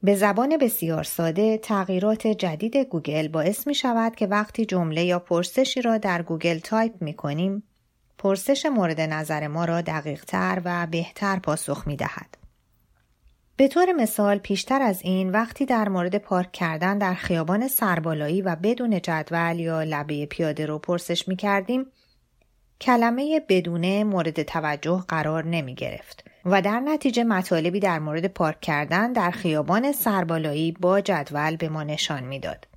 به 0.03 0.15
زبان 0.15 0.58
بسیار 0.58 1.03
ساده 1.03 1.58
تغییرات 1.58 2.27
جدید 2.27 2.77
گوگل 2.77 3.27
باعث 3.27 3.68
می 3.68 3.75
شود 3.75 4.15
که 4.15 4.27
وقتی 4.27 4.65
جمله 4.65 5.03
یا 5.03 5.20
پرسشی 5.20 5.82
را 5.82 5.98
در 5.98 6.22
گوگل 6.22 6.60
تایپ 6.60 7.01
می 7.01 7.13
کنیم 7.13 7.63
پرسش 8.19 8.65
مورد 8.65 9.01
نظر 9.01 9.47
ما 9.47 9.65
را 9.65 9.81
دقیقتر 9.81 10.61
و 10.65 10.88
بهتر 10.91 11.39
پاسخ 11.39 11.88
می 11.88 11.95
دهد. 11.95 12.38
به 13.57 13.67
طور 13.67 13.93
مثال 13.93 14.38
پیشتر 14.38 14.81
از 14.81 15.01
این 15.01 15.29
وقتی 15.29 15.65
در 15.65 15.89
مورد 15.89 16.17
پارک 16.17 16.51
کردن 16.51 16.97
در 16.97 17.13
خیابان 17.13 17.67
سربالایی 17.67 18.41
و 18.41 18.55
بدون 18.55 19.01
جدول 19.01 19.59
یا 19.59 19.83
لبه 19.83 20.25
پیاده 20.25 20.65
رو 20.65 20.79
پرسش 20.79 21.27
می 21.27 21.35
کردیم 21.35 21.85
کلمه 22.81 23.41
بدونه 23.49 24.03
مورد 24.03 24.43
توجه 24.43 25.03
قرار 25.07 25.45
نمی 25.45 25.75
گرفت 25.75 26.23
و 26.45 26.61
در 26.61 26.79
نتیجه 26.79 27.23
مطالبی 27.23 27.79
در 27.79 27.99
مورد 27.99 28.25
پارک 28.25 28.61
کردن 28.61 29.13
در 29.13 29.31
خیابان 29.31 29.91
سربالایی 29.91 30.71
با 30.71 31.01
جدول 31.01 31.55
به 31.55 31.69
ما 31.69 31.83
نشان 31.83 32.23
می‌داد. 32.23 32.67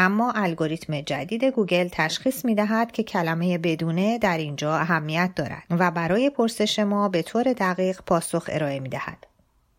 اما 0.00 0.32
الگوریتم 0.32 1.00
جدید 1.00 1.44
گوگل 1.44 1.88
تشخیص 1.92 2.44
می 2.44 2.54
دهد 2.54 2.92
که 2.92 3.02
کلمه 3.02 3.58
بدون 3.58 4.18
در 4.18 4.38
اینجا 4.38 4.76
اهمیت 4.76 5.30
دارد 5.36 5.62
و 5.70 5.90
برای 5.90 6.30
پرسش 6.30 6.78
ما 6.78 7.08
به 7.08 7.22
طور 7.22 7.52
دقیق 7.52 8.00
پاسخ 8.06 8.50
ارائه 8.52 8.80
می 8.80 8.88
دهد. 8.88 9.26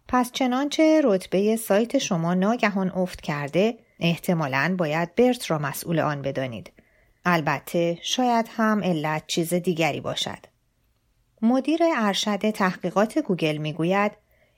پس 0.08 0.32
چنانچه 0.32 1.02
رتبه 1.04 1.56
سایت 1.56 1.98
شما 1.98 2.34
ناگهان 2.34 2.90
افت 2.90 3.22
کرده 3.22 3.78
احتمالاً 4.00 4.76
باید 4.78 5.16
BERT 5.16 5.52
را 5.52 5.60
مسئول 5.60 6.00
آن 6.00 6.22
بدانید. 6.22 6.72
البته 7.26 7.98
شاید 8.02 8.50
هم 8.58 8.84
علت 8.84 9.24
چیز 9.28 9.54
دیگری 9.54 10.02
باشد. 10.02 10.46
مدیر 11.42 11.80
ارشد 11.98 12.50
تحقیقات 12.50 13.20
گوگل 13.20 13.58
می 13.58 13.74
گوید 13.74 14.12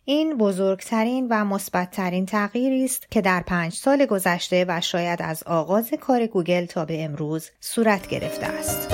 این 0.05 0.37
بزرگترین 0.37 1.27
و 1.29 1.45
مثبتترین 1.45 2.25
تغییری 2.25 2.85
است 2.85 3.11
که 3.11 3.21
در 3.21 3.43
پنج 3.47 3.73
سال 3.73 4.05
گذشته 4.05 4.65
و 4.67 4.81
شاید 4.81 5.21
از 5.21 5.43
آغاز 5.43 5.93
کار 6.01 6.27
گوگل 6.27 6.65
تا 6.65 6.85
به 6.85 7.03
امروز 7.03 7.49
صورت 7.59 8.07
گرفته 8.07 8.45
است. 8.45 8.91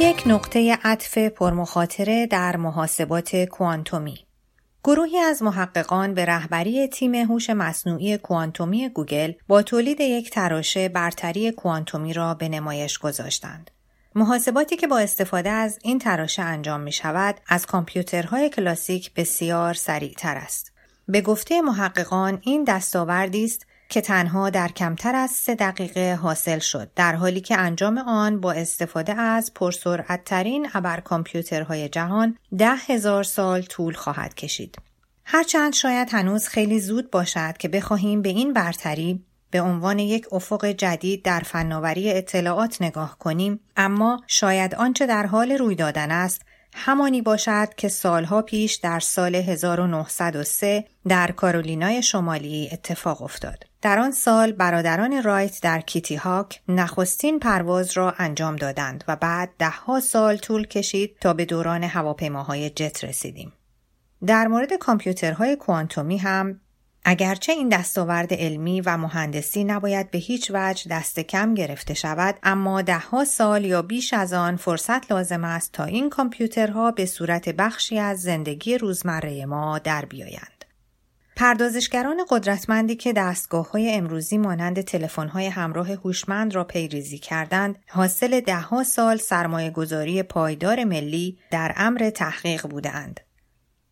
یک 0.00 0.22
نقطه 0.26 0.78
عطف 0.84 1.18
پرمخاطره 1.18 2.26
در 2.26 2.56
محاسبات 2.56 3.36
کوانتومی 3.36 4.18
گروهی 4.84 5.18
از 5.18 5.42
محققان 5.42 6.14
به 6.14 6.24
رهبری 6.24 6.86
تیم 6.88 7.14
هوش 7.14 7.50
مصنوعی 7.50 8.18
کوانتومی 8.18 8.88
گوگل 8.88 9.32
با 9.48 9.62
تولید 9.62 10.00
یک 10.00 10.30
تراشه 10.30 10.88
برتری 10.88 11.52
کوانتومی 11.52 12.12
را 12.12 12.34
به 12.34 12.48
نمایش 12.48 12.98
گذاشتند. 12.98 13.70
محاسباتی 14.14 14.76
که 14.76 14.86
با 14.86 14.98
استفاده 14.98 15.50
از 15.50 15.78
این 15.82 15.98
تراشه 15.98 16.42
انجام 16.42 16.80
می 16.80 16.92
شود 16.92 17.34
از 17.48 17.66
کامپیوترهای 17.66 18.48
کلاسیک 18.48 19.14
بسیار 19.14 19.74
سریع 19.74 20.14
تر 20.18 20.36
است. 20.36 20.72
به 21.08 21.20
گفته 21.20 21.60
محققان 21.60 22.38
این 22.42 22.64
دستاوردی 22.64 23.44
است 23.44 23.66
که 23.92 24.00
تنها 24.00 24.50
در 24.50 24.68
کمتر 24.68 25.14
از 25.14 25.30
سه 25.30 25.54
دقیقه 25.54 26.18
حاصل 26.22 26.58
شد 26.58 26.90
در 26.96 27.14
حالی 27.14 27.40
که 27.40 27.58
انجام 27.58 27.98
آن 27.98 28.40
با 28.40 28.52
استفاده 28.52 29.14
از 29.14 29.54
پرسرعتترین 29.54 30.68
ابر 30.74 31.00
کامپیوترهای 31.00 31.88
جهان 31.88 32.38
ده 32.58 32.74
هزار 32.86 33.24
سال 33.24 33.62
طول 33.62 33.94
خواهد 33.94 34.34
کشید. 34.34 34.76
هرچند 35.24 35.72
شاید 35.72 36.08
هنوز 36.12 36.48
خیلی 36.48 36.80
زود 36.80 37.10
باشد 37.10 37.56
که 37.58 37.68
بخواهیم 37.68 38.22
به 38.22 38.28
این 38.28 38.52
برتری 38.52 39.24
به 39.50 39.60
عنوان 39.60 39.98
یک 39.98 40.26
افق 40.32 40.66
جدید 40.66 41.22
در 41.22 41.40
فناوری 41.40 42.12
اطلاعات 42.12 42.82
نگاه 42.82 43.18
کنیم 43.18 43.60
اما 43.76 44.20
شاید 44.26 44.74
آنچه 44.74 45.06
در 45.06 45.26
حال 45.26 45.52
روی 45.52 45.74
دادن 45.74 46.10
است 46.10 46.42
همانی 46.74 47.22
باشد 47.22 47.68
که 47.76 47.88
سالها 47.88 48.42
پیش 48.42 48.74
در 48.74 49.00
سال 49.00 49.34
1903 49.34 50.84
در 51.08 51.30
کارولینای 51.30 52.02
شمالی 52.02 52.68
اتفاق 52.72 53.22
افتاد. 53.22 53.71
در 53.82 53.98
آن 53.98 54.10
سال 54.10 54.52
برادران 54.52 55.22
رایت 55.22 55.58
در 55.62 55.80
کیتی 55.80 56.16
هاک 56.16 56.60
نخستین 56.68 57.38
پرواز 57.38 57.96
را 57.96 58.14
انجام 58.18 58.56
دادند 58.56 59.04
و 59.08 59.16
بعد 59.16 59.50
دهها 59.58 60.00
سال 60.00 60.36
طول 60.36 60.66
کشید 60.66 61.16
تا 61.20 61.32
به 61.34 61.44
دوران 61.44 61.84
هواپیماهای 61.84 62.70
جت 62.70 63.04
رسیدیم. 63.04 63.52
در 64.26 64.46
مورد 64.48 64.72
کامپیوترهای 64.72 65.56
کوانتومی 65.56 66.18
هم 66.18 66.60
اگرچه 67.04 67.52
این 67.52 67.68
دستاورد 67.68 68.34
علمی 68.34 68.80
و 68.80 68.96
مهندسی 68.96 69.64
نباید 69.64 70.10
به 70.10 70.18
هیچ 70.18 70.50
وجه 70.54 70.90
دست 70.90 71.20
کم 71.20 71.54
گرفته 71.54 71.94
شود 71.94 72.38
اما 72.42 72.82
دهها 72.82 73.24
سال 73.24 73.64
یا 73.64 73.82
بیش 73.82 74.12
از 74.12 74.32
آن 74.32 74.56
فرصت 74.56 75.12
لازم 75.12 75.44
است 75.44 75.72
تا 75.72 75.84
این 75.84 76.10
کامپیوترها 76.10 76.90
به 76.90 77.06
صورت 77.06 77.48
بخشی 77.48 77.98
از 77.98 78.22
زندگی 78.22 78.78
روزمره 78.78 79.46
ما 79.46 79.78
در 79.78 80.04
بیایند 80.04 80.61
پردازشگران 81.36 82.24
قدرتمندی 82.28 82.96
که 82.96 83.12
دستگاه 83.12 83.70
های 83.70 83.94
امروزی 83.94 84.38
مانند 84.38 84.80
تلفن 84.80 85.28
های 85.28 85.46
همراه 85.46 85.92
هوشمند 85.92 86.54
را 86.54 86.64
پیریزی 86.64 87.18
کردند 87.18 87.78
حاصل 87.88 88.40
دهها 88.40 88.84
سال 88.84 89.16
سرمایه 89.16 89.70
گذاری 89.70 90.22
پایدار 90.22 90.84
ملی 90.84 91.38
در 91.50 91.74
امر 91.76 92.10
تحقیق 92.10 92.66
بودند. 92.66 93.20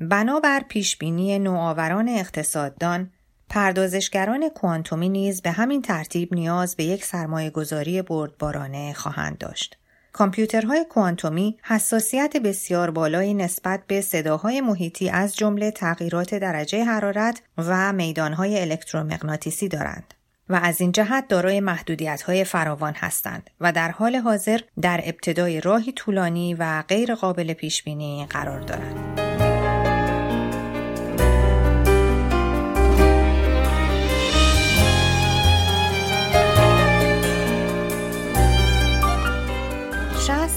بنابر 0.00 0.60
پیشبینی 0.68 1.38
نوآوران 1.38 2.08
اقتصاددان 2.08 3.10
پردازشگران 3.48 4.48
کوانتومی 4.48 5.08
نیز 5.08 5.42
به 5.42 5.50
همین 5.50 5.82
ترتیب 5.82 6.34
نیاز 6.34 6.76
به 6.76 6.84
یک 6.84 7.04
سرمایه 7.04 7.50
گذاری 7.50 8.02
بردبارانه 8.02 8.92
خواهند 8.92 9.38
داشت. 9.38 9.78
کامپیوترهای 10.12 10.84
کوانتومی 10.84 11.58
حساسیت 11.62 12.36
بسیار 12.36 12.90
بالایی 12.90 13.34
نسبت 13.34 13.80
به 13.86 14.00
صداهای 14.00 14.60
محیطی 14.60 15.08
از 15.08 15.36
جمله 15.36 15.70
تغییرات 15.70 16.34
درجه 16.34 16.84
حرارت 16.84 17.42
و 17.58 17.92
میدانهای 17.92 18.60
الکترومغناطیسی 18.60 19.68
دارند. 19.68 20.14
و 20.48 20.60
از 20.62 20.80
این 20.80 20.92
جهت 20.92 21.28
دارای 21.28 21.60
محدودیت 21.60 22.22
های 22.22 22.44
فراوان 22.44 22.94
هستند 22.96 23.50
و 23.60 23.72
در 23.72 23.90
حال 23.90 24.16
حاضر 24.16 24.60
در 24.80 25.00
ابتدای 25.04 25.60
راهی 25.60 25.92
طولانی 25.92 26.54
و 26.54 26.82
غیر 26.82 27.14
قابل 27.14 27.52
پیش 27.52 27.82
بینی 27.82 28.26
قرار 28.30 28.60
دارند. 28.60 29.19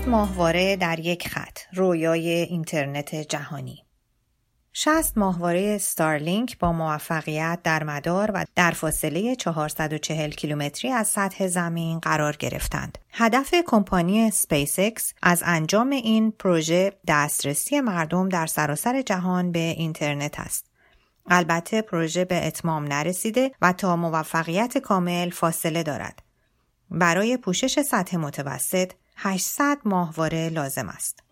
شصت 0.04 0.10
ماهواره 0.10 0.76
در 0.76 1.00
یک 1.00 1.28
خط 1.28 1.60
رویای 1.74 2.30
اینترنت 2.30 3.16
جهانی 3.16 3.84
60 4.74 5.18
ماهواره 5.18 5.78
Starlink 5.78 6.60
با 6.60 6.72
موفقیت 6.72 7.60
در 7.64 7.84
مدار 7.84 8.32
و 8.34 8.46
در 8.56 8.72
فاصله 8.72 9.36
440 9.36 10.30
کیلومتری 10.30 10.92
از 10.92 11.08
سطح 11.08 11.48
زمین 11.48 12.00
قرار 12.00 12.36
گرفتند. 12.36 12.98
هدف 13.12 13.54
کمپانی 13.66 14.32
سپیس 14.32 14.80
اکس 14.80 15.14
از 15.22 15.44
انجام 15.46 15.90
این 15.90 16.32
پروژه 16.32 16.94
دسترسی 17.08 17.82
مردم 17.82 18.30
در 18.30 18.46
سراسر 18.46 19.02
جهان 19.02 19.52
به 19.52 19.60
اینترنت 19.60 20.40
است. 20.40 20.66
البته 21.28 21.82
پروژه 21.82 22.26
به 22.26 22.48
اتمام 22.48 22.84
نرسیده 22.84 23.52
و 23.62 23.74
تا 23.74 23.96
موفقیت 23.96 24.78
کامل 24.78 25.30
فاصله 25.30 25.84
دارد. 25.84 26.24
برای 26.92 27.38
پوشش 27.38 27.82
سطح 27.82 28.18
متوسط 28.18 28.92
800 29.16 29.78
ماهواره 29.86 30.50
لازم 30.50 30.90
است. 30.90 31.24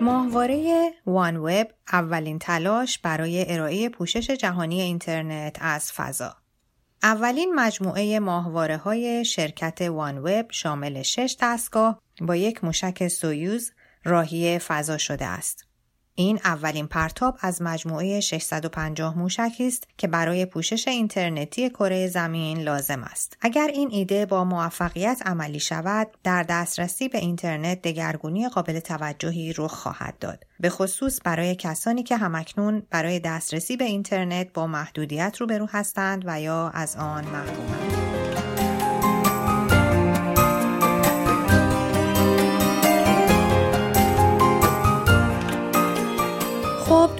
ماهواره 0.00 0.90
وان 1.06 1.36
وب 1.36 1.68
اولین 1.92 2.38
تلاش 2.38 2.98
برای 2.98 3.52
ارائه 3.52 3.88
پوشش 3.88 4.30
جهانی 4.30 4.80
اینترنت 4.80 5.56
از 5.60 5.92
فضا 5.92 6.36
اولین 7.02 7.54
مجموعه 7.54 8.18
ماهواره 8.18 8.76
های 8.76 9.24
شرکت 9.24 9.80
وان 9.80 10.18
وب 10.18 10.46
شامل 10.50 11.02
شش 11.02 11.36
دستگاه 11.40 12.02
با 12.20 12.36
یک 12.36 12.64
موشک 12.64 13.08
سویوز 13.08 13.72
راهی 14.04 14.58
فضا 14.58 14.98
شده 14.98 15.26
است. 15.26 15.69
این 16.20 16.40
اولین 16.44 16.86
پرتاب 16.86 17.38
از 17.40 17.62
مجموعه 17.62 18.20
650 18.20 19.18
موشکی 19.18 19.66
است 19.66 19.88
که 19.98 20.08
برای 20.08 20.46
پوشش 20.46 20.88
اینترنتی 20.88 21.70
کره 21.70 22.06
زمین 22.06 22.58
لازم 22.58 23.02
است. 23.02 23.36
اگر 23.40 23.70
این 23.74 23.88
ایده 23.92 24.26
با 24.26 24.44
موفقیت 24.44 25.22
عملی 25.26 25.60
شود، 25.60 26.08
در 26.24 26.42
دسترسی 26.42 27.08
به 27.08 27.18
اینترنت 27.18 27.82
دگرگونی 27.82 28.48
قابل 28.48 28.80
توجهی 28.80 29.52
رخ 29.58 29.72
خواهد 29.72 30.18
داد. 30.18 30.46
به 30.60 30.70
خصوص 30.70 31.20
برای 31.24 31.54
کسانی 31.54 32.02
که 32.02 32.16
همکنون 32.16 32.82
برای 32.90 33.20
دسترسی 33.20 33.76
به 33.76 33.84
اینترنت 33.84 34.52
با 34.54 34.66
محدودیت 34.66 35.36
روبرو 35.40 35.68
هستند 35.70 36.22
و 36.26 36.40
یا 36.40 36.70
از 36.74 36.96
آن 36.96 37.24
محرومند. 37.24 38.19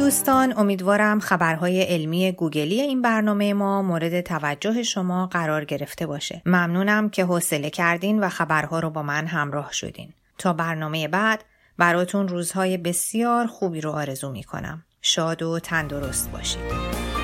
دوستان 0.00 0.54
امیدوارم 0.57 1.21
خبرهای 1.21 1.83
علمی 1.83 2.33
گوگلی 2.33 2.80
این 2.80 3.02
برنامه 3.02 3.54
ما 3.54 3.83
مورد 3.83 4.21
توجه 4.21 4.83
شما 4.83 5.26
قرار 5.26 5.65
گرفته 5.65 6.06
باشه. 6.06 6.43
ممنونم 6.47 7.10
که 7.10 7.25
حوصله 7.25 7.71
کردین 7.71 8.21
و 8.21 8.28
خبرها 8.28 8.80
رو 8.80 8.91
با 8.91 9.02
من 9.02 9.26
همراه 9.26 9.73
شدین. 9.73 10.13
تا 10.39 10.52
برنامه 10.52 11.08
بعد 11.08 11.45
براتون 11.78 12.28
روزهای 12.28 12.76
بسیار 12.76 13.47
خوبی 13.47 13.80
رو 13.80 13.91
آرزو 13.91 14.30
می 14.32 14.45
کنم. 14.45 14.84
شاد 15.02 15.43
و 15.43 15.58
تندرست 15.58 16.30
باشید. 16.30 17.20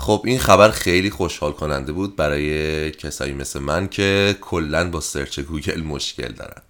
خب 0.00 0.22
این 0.24 0.38
خبر 0.38 0.70
خیلی 0.70 1.10
خوشحال 1.10 1.52
کننده 1.52 1.92
بود 1.92 2.16
برای 2.16 2.90
کسایی 2.90 3.32
مثل 3.32 3.60
من 3.60 3.88
که 3.88 4.36
کلا 4.40 4.90
با 4.90 5.00
search 5.00 5.40
گوگل 5.40 5.82
مشکل 5.82 6.32
دارن. 6.32 6.62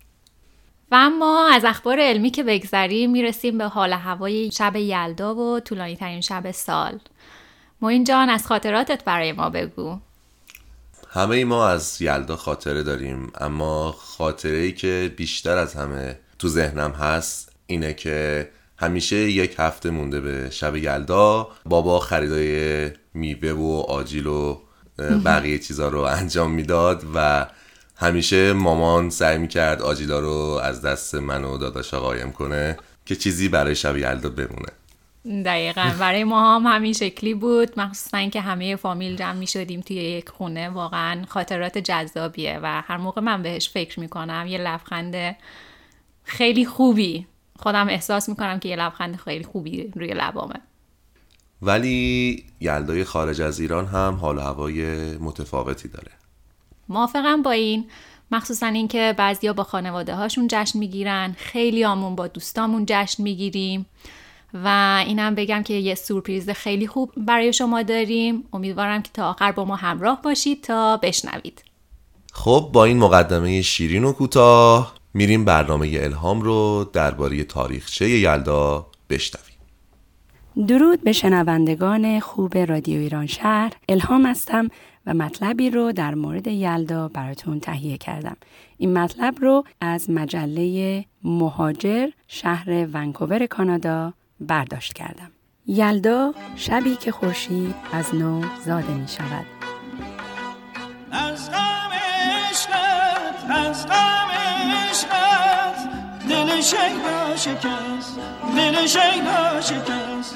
و 0.90 0.94
اما 0.94 1.48
از 1.52 1.64
اخبار 1.64 2.00
علمی 2.00 2.30
که 2.30 2.42
بگذریم 2.42 3.10
می‌رسیم 3.10 3.58
به 3.58 3.64
حال 3.64 3.92
هوای 3.92 4.50
شب 4.50 4.76
یلدا 4.76 5.34
و 5.34 5.60
طولانی 5.60 5.96
ترین 5.96 6.20
شب 6.20 6.50
سال. 6.50 6.98
موین 7.82 8.04
جان 8.04 8.28
از 8.28 8.46
خاطراتت 8.46 9.04
برای 9.04 9.32
ما 9.32 9.50
بگو. 9.50 9.98
همه 11.10 11.36
ای 11.36 11.44
ما 11.44 11.68
از 11.68 12.02
یلدا 12.02 12.36
خاطره 12.36 12.82
داریم 12.82 13.32
اما 13.40 13.92
خاطره 13.92 14.56
ای 14.56 14.72
که 14.72 15.14
بیشتر 15.16 15.56
از 15.56 15.74
همه 15.74 16.18
تو 16.38 16.48
ذهنم 16.48 16.90
هست 16.90 17.52
اینه 17.66 17.94
که 17.94 18.48
همیشه 18.76 19.16
یک 19.16 19.54
هفته 19.58 19.90
مونده 19.90 20.20
به 20.20 20.50
شب 20.50 20.76
یلدا 20.76 21.48
بابا 21.64 21.98
خریدای 21.98 22.90
میوه 23.14 23.50
و 23.50 23.84
آجیل 23.88 24.26
و 24.26 24.58
بقیه 24.98 25.58
چیزا 25.58 25.88
رو 25.88 26.00
انجام 26.00 26.50
می‌داد 26.50 27.04
و 27.14 27.46
همیشه 27.96 28.52
مامان 28.52 29.10
سعی 29.10 29.38
می‌کرد 29.38 29.82
آجیلا 29.82 30.18
رو 30.18 30.60
از 30.62 30.82
دست 30.82 31.14
من 31.14 31.44
و 31.44 31.58
داداشا 31.58 32.00
قایم 32.00 32.32
کنه 32.32 32.76
که 33.06 33.16
چیزی 33.16 33.48
برای 33.48 33.74
شب 33.74 33.96
یلدا 33.96 34.28
بمونه. 34.28 34.72
دقیقا. 35.44 35.90
برای 36.00 36.24
ما 36.24 36.56
هم 36.56 36.66
همین 36.66 36.92
شکلی 36.92 37.34
بود. 37.34 37.80
مخصوصا 37.80 38.16
اینکه 38.16 38.40
همه 38.40 38.76
فامیل 38.76 39.16
جمع 39.16 39.32
می 39.32 39.46
شدیم 39.46 39.80
توی 39.80 39.96
یک 39.96 40.28
خونه. 40.28 40.68
واقعا 40.68 41.24
خاطرات 41.28 41.78
جذابیه 41.78 42.60
و 42.62 42.82
هر 42.86 42.96
موقع 42.96 43.20
من 43.20 43.42
بهش 43.42 43.68
فکر 43.68 44.00
می‌کنم 44.00 44.46
یه 44.48 44.58
لبخند 44.58 45.36
خیلی 46.24 46.66
خوبی. 46.66 47.26
خودم 47.58 47.88
احساس 47.88 48.28
می‌کنم 48.28 48.58
که 48.58 48.68
یه 48.68 48.76
لبخند 48.76 49.16
خیلی 49.16 49.44
خوبی 49.44 49.92
روی 49.96 50.14
لبامه. 50.14 50.60
ولی 51.62 52.44
یلدای 52.60 53.04
خارج 53.04 53.40
از 53.40 53.60
ایران 53.60 53.86
هم 53.86 54.14
حال 54.14 54.38
و 54.38 54.40
هوای 54.40 54.84
متفاوتی 55.18 55.88
داره. 55.88 56.10
موافقم 56.88 57.42
با 57.42 57.50
این. 57.50 57.86
مخصوصا 58.30 58.66
اینکه 58.66 59.14
بعضیا 59.18 59.52
با 59.52 59.64
خانواده 59.64 60.14
هاشون 60.14 60.48
جشن 60.50 60.78
می‌گیرن. 60.78 61.36
خیلی 61.38 61.84
آمون 61.84 62.16
با 62.16 62.26
دوستامون 62.26 62.84
جشن 62.88 63.22
می‌گیریم. 63.22 63.86
و 64.54 64.98
اینم 65.06 65.34
بگم 65.34 65.62
که 65.62 65.74
یه 65.74 65.94
سورپریز 65.94 66.50
خیلی 66.50 66.86
خوب 66.86 67.12
برای 67.16 67.52
شما 67.52 67.82
داریم. 67.82 68.44
امیدوارم 68.52 69.02
که 69.02 69.10
تا 69.14 69.30
آخر 69.30 69.52
با 69.52 69.64
ما 69.64 69.76
همراه 69.76 70.22
باشید 70.22 70.62
تا 70.62 70.96
بشنوید. 70.96 71.64
خب 72.32 72.70
با 72.72 72.84
این 72.84 72.98
مقدمه 72.98 73.62
شیرین 73.62 74.04
و 74.04 74.12
کوتاه 74.12 74.94
میریم 75.14 75.44
برنامه 75.44 75.90
الهام 76.00 76.42
رو 76.42 76.90
درباره 76.92 77.44
تاریخچه 77.44 78.08
یلدا 78.08 78.86
بشنویم. 79.10 79.49
درود 80.68 81.04
به 81.04 81.12
شنوندگان 81.12 82.20
خوب 82.20 82.58
رادیو 82.58 83.00
ایران 83.00 83.26
شهر. 83.26 83.72
الهام 83.88 84.26
هستم 84.26 84.68
و 85.06 85.14
مطلبی 85.14 85.70
رو 85.70 85.92
در 85.92 86.14
مورد 86.14 86.46
یلدا 86.46 87.08
براتون 87.08 87.60
تهیه 87.60 87.98
کردم. 87.98 88.36
این 88.78 88.98
مطلب 88.98 89.34
رو 89.40 89.64
از 89.80 90.10
مجله 90.10 91.04
مهاجر 91.24 92.08
شهر 92.28 92.86
ونکوور 92.92 93.46
کانادا 93.46 94.12
برداشت 94.40 94.92
کردم. 94.92 95.30
یلدا 95.66 96.34
شبی 96.56 96.96
که 96.96 97.12
خورشید 97.12 97.74
از 97.92 98.14
نو 98.14 98.42
زاده 98.64 98.94
می 98.94 99.08
شود 99.08 99.46
از 101.12 101.50
غم 103.86 104.09
دل 106.60 106.66
شیدا 106.66 107.36
شکست 107.36 108.18
دل 108.56 108.86
شیدا 108.86 109.60
شکست. 109.60 110.34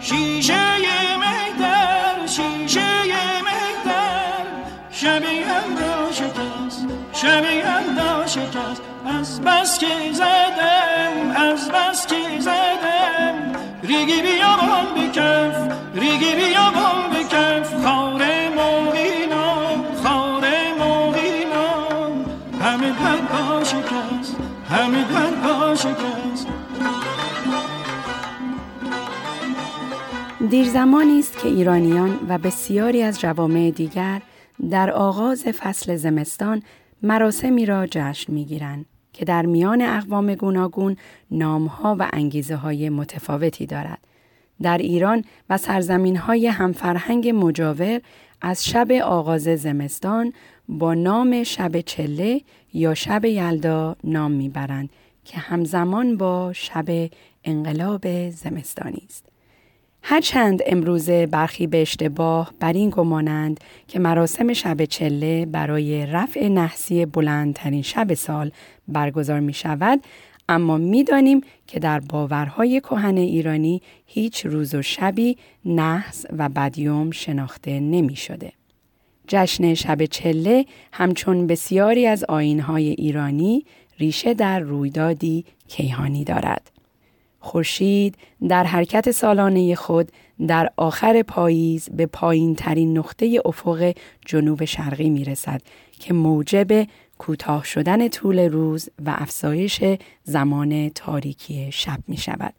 شیشه 0.00 0.56
مهتر 1.18 2.26
شیشه 2.26 2.80
مهتر. 3.42 4.44
شب 4.90 5.22
یلدا 5.22 6.12
شکست. 8.26 8.82
از 9.18 9.40
بس 9.40 9.78
که 9.78 9.86
زدم 10.12 11.30
از 11.36 11.70
بس 11.70 12.06
که 12.06 12.40
زدم. 12.40 13.52
ریگی 13.82 14.22
بیابان 14.22 14.86
بکف 14.94 15.72
ریگی 15.94 16.34
بیابان 16.34 16.67
دیر 30.50 30.68
زمانی 30.68 31.18
است 31.18 31.38
که 31.38 31.48
ایرانیان 31.48 32.18
و 32.28 32.38
بسیاری 32.38 33.02
از 33.02 33.20
جوامع 33.20 33.70
دیگر 33.70 34.22
در 34.70 34.90
آغاز 34.90 35.44
فصل 35.44 35.96
زمستان 35.96 36.62
مراسمی 37.02 37.66
را 37.66 37.86
جشن 37.86 38.32
می‌گیرند 38.32 38.86
که 39.12 39.24
در 39.24 39.46
میان 39.46 39.82
اقوام 39.82 40.34
گوناگون 40.34 40.96
نامها 41.30 41.96
و 41.98 42.08
انگیزه 42.12 42.56
های 42.56 42.88
متفاوتی 42.88 43.66
دارد. 43.66 43.98
در 44.62 44.78
ایران 44.78 45.24
و 45.50 45.56
سرزمین 45.56 46.16
های 46.16 46.46
همفرهنگ 46.46 47.28
مجاور 47.28 48.00
از 48.40 48.64
شب 48.64 48.92
آغاز 48.92 49.42
زمستان 49.42 50.32
با 50.68 50.94
نام 50.94 51.42
شب 51.42 51.80
چله 51.80 52.40
یا 52.72 52.94
شب 52.94 53.24
یلدا 53.24 53.96
نام 54.04 54.30
می‌برند 54.32 54.90
که 55.24 55.38
همزمان 55.38 56.16
با 56.16 56.52
شب 56.52 57.10
انقلاب 57.44 58.30
زمستانی 58.30 59.02
است. 59.08 59.27
هرچند 60.02 60.60
امروزه 60.66 61.26
برخی 61.26 61.66
به 61.66 61.82
اشتباه 61.82 62.52
بر 62.60 62.72
این 62.72 62.90
گمانند 62.90 63.60
که 63.88 63.98
مراسم 63.98 64.52
شب 64.52 64.84
چله 64.84 65.46
برای 65.46 66.06
رفع 66.06 66.48
نحسی 66.48 67.06
بلندترین 67.06 67.82
شب 67.82 68.14
سال 68.14 68.50
برگزار 68.88 69.40
می 69.40 69.52
شود 69.52 70.00
اما 70.48 70.76
می 70.76 71.04
دانیم 71.04 71.40
که 71.66 71.78
در 71.78 72.00
باورهای 72.00 72.80
کهن 72.80 73.16
ایرانی 73.16 73.82
هیچ 74.06 74.46
روز 74.46 74.74
و 74.74 74.82
شبی 74.82 75.36
نحس 75.64 76.26
و 76.38 76.48
بدیوم 76.48 77.10
شناخته 77.10 77.80
نمی 77.80 78.16
شده. 78.16 78.52
جشن 79.26 79.74
شب 79.74 80.04
چله 80.04 80.66
همچون 80.92 81.46
بسیاری 81.46 82.06
از 82.06 82.24
آینهای 82.24 82.88
ایرانی 82.88 83.64
ریشه 83.98 84.34
در 84.34 84.60
رویدادی 84.60 85.44
کیهانی 85.68 86.24
دارد. 86.24 86.77
خورشید 87.40 88.14
در 88.48 88.64
حرکت 88.64 89.10
سالانه 89.10 89.74
خود 89.74 90.12
در 90.46 90.70
آخر 90.76 91.22
پاییز 91.22 91.88
به 91.88 92.06
پایین 92.06 92.54
ترین 92.54 92.98
نقطه 92.98 93.40
افق 93.44 93.94
جنوب 94.26 94.64
شرقی 94.64 95.10
می 95.10 95.24
رسد 95.24 95.62
که 96.00 96.14
موجب 96.14 96.86
کوتاه 97.18 97.64
شدن 97.64 98.08
طول 98.08 98.38
روز 98.38 98.88
و 99.04 99.14
افزایش 99.18 99.84
زمان 100.22 100.88
تاریکی 100.88 101.72
شب 101.72 101.98
می 102.08 102.16
شود. 102.16 102.54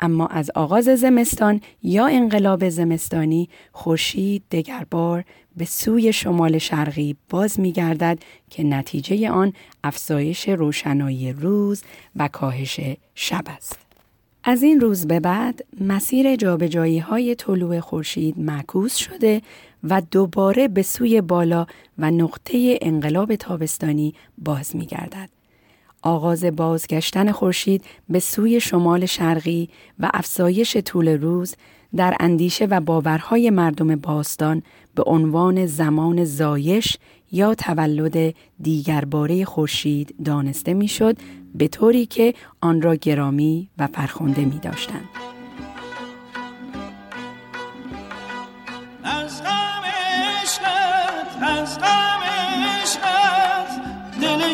اما 0.00 0.26
از 0.26 0.50
آغاز 0.54 0.84
زمستان 0.84 1.60
یا 1.82 2.06
انقلاب 2.06 2.68
زمستانی 2.68 3.48
خورشید 3.72 4.42
دگربار 4.50 5.24
به 5.56 5.64
سوی 5.64 6.12
شمال 6.12 6.58
شرقی 6.58 7.16
باز 7.30 7.60
می 7.60 7.72
گردد 7.72 8.18
که 8.50 8.62
نتیجه 8.62 9.30
آن 9.30 9.52
افزایش 9.84 10.48
روشنایی 10.48 11.32
روز 11.32 11.82
و 12.16 12.28
کاهش 12.28 12.80
شب 13.14 13.44
است. 13.46 13.78
از 14.44 14.62
این 14.62 14.80
روز 14.80 15.06
به 15.06 15.20
بعد 15.20 15.64
مسیر 15.80 16.36
جابجایی 16.36 16.98
های 16.98 17.34
طلوع 17.34 17.80
خورشید 17.80 18.38
معکوس 18.38 18.96
شده 18.96 19.42
و 19.84 20.02
دوباره 20.10 20.68
به 20.68 20.82
سوی 20.82 21.20
بالا 21.20 21.66
و 21.98 22.10
نقطه 22.10 22.78
انقلاب 22.82 23.34
تابستانی 23.34 24.14
باز 24.38 24.76
می 24.76 24.86
گردد. 24.86 25.35
آغاز 26.02 26.44
بازگشتن 26.44 27.32
خورشید 27.32 27.84
به 28.08 28.20
سوی 28.20 28.60
شمال 28.60 29.06
شرقی 29.06 29.68
و 29.98 30.10
افزایش 30.14 30.76
طول 30.76 31.08
روز 31.08 31.54
در 31.96 32.16
اندیشه 32.20 32.64
و 32.64 32.80
باورهای 32.80 33.50
مردم 33.50 33.96
باستان 33.96 34.62
به 34.94 35.02
عنوان 35.06 35.66
زمان 35.66 36.24
زایش 36.24 36.96
یا 37.32 37.54
تولد 37.54 38.34
دیگرباره 38.62 39.44
خورشید 39.44 40.14
دانسته 40.24 40.74
می‌شد 40.74 41.16
به 41.54 41.68
طوری 41.68 42.06
که 42.06 42.34
آن 42.60 42.82
را 42.82 42.94
گرامی 42.94 43.68
و 43.78 43.86
فرخنده 43.86 44.44
می 44.44 44.58
داشتند. 44.58 45.35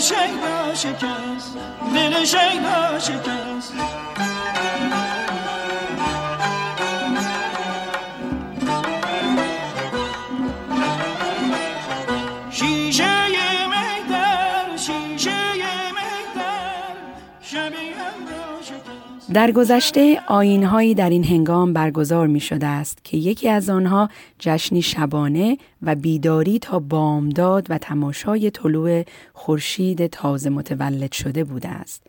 شیدا 0.02 0.74
شکست 0.74 1.56
دل 1.94 2.24
شیدا 2.24 2.98
شکست. 2.98 3.72
در 19.32 19.50
گذشته 19.50 20.20
آینهایی 20.28 20.94
در 20.94 21.10
این 21.10 21.24
هنگام 21.24 21.72
برگزار 21.72 22.26
می 22.26 22.40
شده 22.40 22.66
است 22.66 23.04
که 23.04 23.16
یکی 23.16 23.48
از 23.48 23.70
آنها 23.70 24.08
جشنی 24.38 24.82
شبانه 24.82 25.58
و 25.82 25.94
بیداری 25.94 26.58
تا 26.58 26.78
بامداد 26.78 27.66
و 27.70 27.78
تماشای 27.78 28.50
طلوع 28.50 29.04
خورشید 29.32 30.06
تازه 30.06 30.50
متولد 30.50 31.12
شده 31.12 31.44
بوده 31.44 31.68
است. 31.68 32.06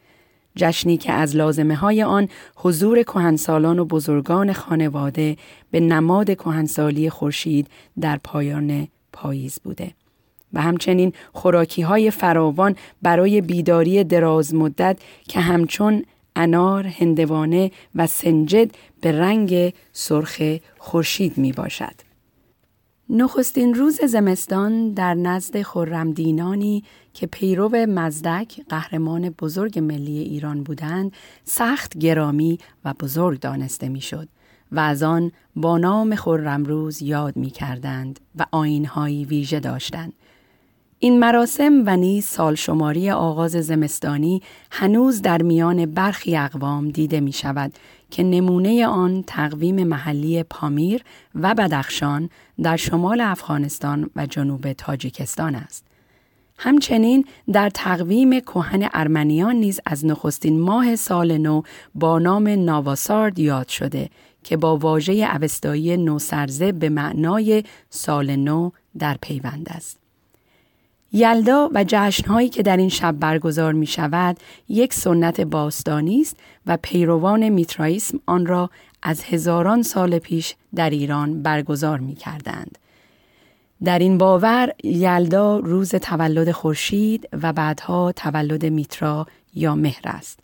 جشنی 0.56 0.98
که 0.98 1.12
از 1.14 1.36
لازمه 1.36 1.76
های 1.76 2.04
آن 2.04 2.28
حضور 2.56 3.04
کهنسالان 3.04 3.80
و 3.80 3.86
بزرگان 3.86 4.54
خانواده 4.54 5.38
به 5.72 5.80
نماد 5.80 6.34
کهنسالی 6.34 7.10
خورشید 7.10 7.68
در 8.02 8.20
پایان 8.24 8.88
پاییز 9.14 9.60
بوده. 9.64 9.92
و 10.54 10.62
همچنین 10.62 11.14
خوراکی 11.34 11.82
های 11.82 12.12
فراوان 12.12 12.76
برای 13.02 13.42
بیداری 13.42 14.04
دراز 14.04 14.54
مدت 14.56 14.98
که 15.28 15.40
همچون 15.40 16.04
انار، 16.36 16.88
هندوانه 16.88 17.72
و 17.96 18.08
سنجد 18.08 18.72
به 19.02 19.12
رنگ 19.12 19.74
سرخ 19.94 20.42
خورشید 20.78 21.38
می 21.38 21.52
باشد. 21.52 22.14
نخستین 23.10 23.74
روز 23.74 24.02
زمستان 24.02 24.92
در 24.92 25.14
نزد 25.14 25.62
خرمدینانی 25.62 26.84
که 27.14 27.28
پیرو 27.28 27.70
مزدک 27.70 28.62
قهرمان 28.70 29.30
بزرگ 29.30 29.80
ملی 29.80 30.20
ایران 30.20 30.64
بودند 30.64 31.12
سخت 31.44 31.98
گرامی 31.98 32.60
و 32.86 32.94
بزرگ 32.94 33.40
دانسته 33.40 33.90
می‌شد 33.90 34.28
و 34.72 34.80
از 34.80 35.04
آن 35.04 35.32
با 35.56 35.78
نام 35.78 36.16
خرمروز 36.16 37.02
یاد 37.02 37.38
می 37.38 37.50
کردند 37.50 38.20
و 38.36 38.46
آینهایی 38.52 39.26
ویژه 39.26 39.60
داشتند 39.60 40.14
این 41.04 41.20
مراسم 41.20 41.84
و 41.86 41.98
نیز 41.98 42.26
سال 42.26 42.56
شماری 42.56 43.12
آغاز 43.12 43.52
زمستانی 43.52 44.42
هنوز 44.72 45.22
در 45.22 45.42
میان 45.42 45.86
برخی 45.86 46.38
اقوام 46.38 46.90
دیده 46.90 47.20
می 47.20 47.32
شود 47.32 47.74
که 48.12 48.24
نمونه 48.24 48.88
آن 48.88 49.24
تقویم 49.28 49.84
محلی 49.84 50.44
پامیر 50.44 51.04
و 51.36 51.54
بدخشان 51.54 52.30
در 52.62 52.76
شمال 52.76 53.22
افغانستان 53.22 54.10
و 54.16 54.26
جنوب 54.26 54.74
تاجیکستان 54.74 55.56
است. 55.56 55.86
همچنین 56.58 57.26
در 57.54 57.70
تقویم 57.70 58.40
کهن 58.40 58.90
ارمنیان 58.94 59.56
نیز 59.56 59.80
از 59.86 60.06
نخستین 60.06 60.60
ماه 60.60 60.96
سال 60.96 61.38
نو 61.38 61.62
با 61.96 62.20
نام 62.20 62.48
ناواسارد 62.48 63.40
یاد 63.40 63.68
شده 63.68 64.10
که 64.44 64.58
با 64.58 64.78
واژه 64.78 65.14
اوستایی 65.14 65.98
نوسرزه 65.98 66.72
به 66.72 66.90
معنای 66.90 67.64
سال 67.90 68.36
نو 68.36 68.70
در 69.00 69.18
پیوند 69.22 69.68
است. 69.70 70.03
یلدا 71.14 71.70
و 71.74 71.86
جشنهایی 71.88 72.50
که 72.50 72.64
در 72.64 72.78
این 72.78 72.90
شب 72.90 73.12
برگزار 73.12 73.74
می 73.74 73.88
شود 73.88 74.38
یک 74.70 74.94
سنت 74.94 75.42
باستانی 75.42 76.22
است 76.22 76.38
و 76.66 76.78
پیروان 76.82 77.50
میترائیسم 77.50 78.20
آن 78.26 78.46
را 78.46 78.70
از 79.04 79.24
هزاران 79.24 79.82
سال 79.82 80.20
پیش 80.20 80.56
در 80.76 80.90
ایران 80.90 81.44
برگزار 81.44 82.00
می 82.00 82.16
کردند. 82.16 82.78
در 83.84 84.00
این 84.00 84.18
باور 84.18 84.74
یلدا 84.84 85.60
روز 85.60 85.96
تولد 85.96 86.52
خورشید 86.52 87.30
و 87.42 87.54
بعدها 87.54 88.12
تولد 88.12 88.66
میترا 88.66 89.28
یا 89.54 89.76
مهر 89.76 90.02
است. 90.04 90.40